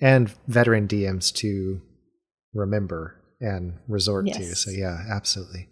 [0.00, 1.80] and veteran DMs to
[2.54, 4.36] remember and resort yes.
[4.36, 4.54] to.
[4.56, 5.68] So, yeah, absolutely.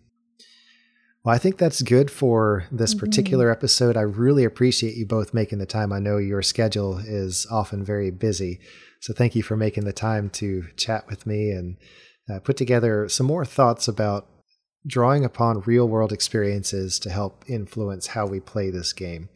[1.25, 3.07] Well, I think that's good for this mm-hmm.
[3.07, 3.97] particular episode.
[3.97, 5.93] I really appreciate you both making the time.
[5.93, 8.61] I know your schedule is often very busy.
[9.01, 11.77] So, thank you for making the time to chat with me and
[12.31, 14.26] uh, put together some more thoughts about
[14.87, 19.28] drawing upon real world experiences to help influence how we play this game.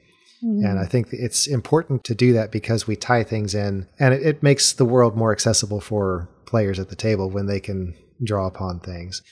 [0.42, 0.64] Mm-hmm.
[0.64, 4.22] And I think it's important to do that because we tie things in and it,
[4.22, 8.46] it makes the world more accessible for players at the table when they can draw
[8.46, 9.22] upon things.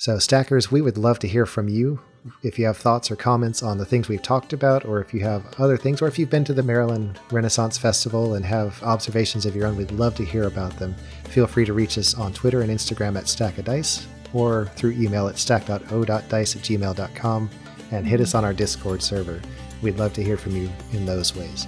[0.00, 2.00] So, Stackers, we would love to hear from you
[2.42, 5.20] if you have thoughts or comments on the things we've talked about, or if you
[5.20, 9.44] have other things, or if you've been to the Maryland Renaissance Festival and have observations
[9.44, 10.94] of your own, we'd love to hear about them.
[11.24, 15.36] Feel free to reach us on Twitter and Instagram at stackadice or through email at
[15.36, 17.50] stack.o.dice at gmail.com,
[17.90, 19.42] and hit us on our Discord server.
[19.82, 21.66] We'd love to hear from you in those ways.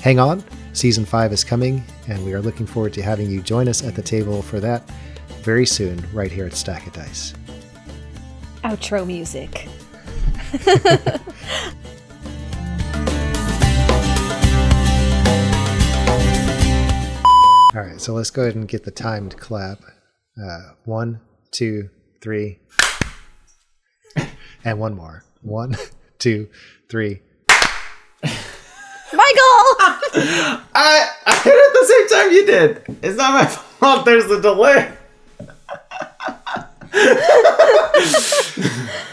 [0.00, 3.66] Hang on, season 5 is coming, and we are looking forward to having you join
[3.66, 4.88] us at the table for that
[5.42, 7.34] very soon, right here at Stack of Dice.
[8.64, 9.68] Outro music.
[17.74, 19.78] All right, so let's go ahead and get the timed clap.
[20.40, 21.20] Uh, one,
[21.52, 21.88] two,
[22.20, 22.58] three,
[24.64, 25.24] and one more.
[25.40, 25.74] One,
[26.18, 26.48] two,
[26.90, 27.22] three.
[28.22, 29.68] Michael!
[30.74, 32.98] I I hit it the same time you did.
[33.02, 34.04] It's not my fault.
[34.04, 34.92] There's a delay.
[36.92, 37.14] ハハ
[37.94, 39.11] ハハ!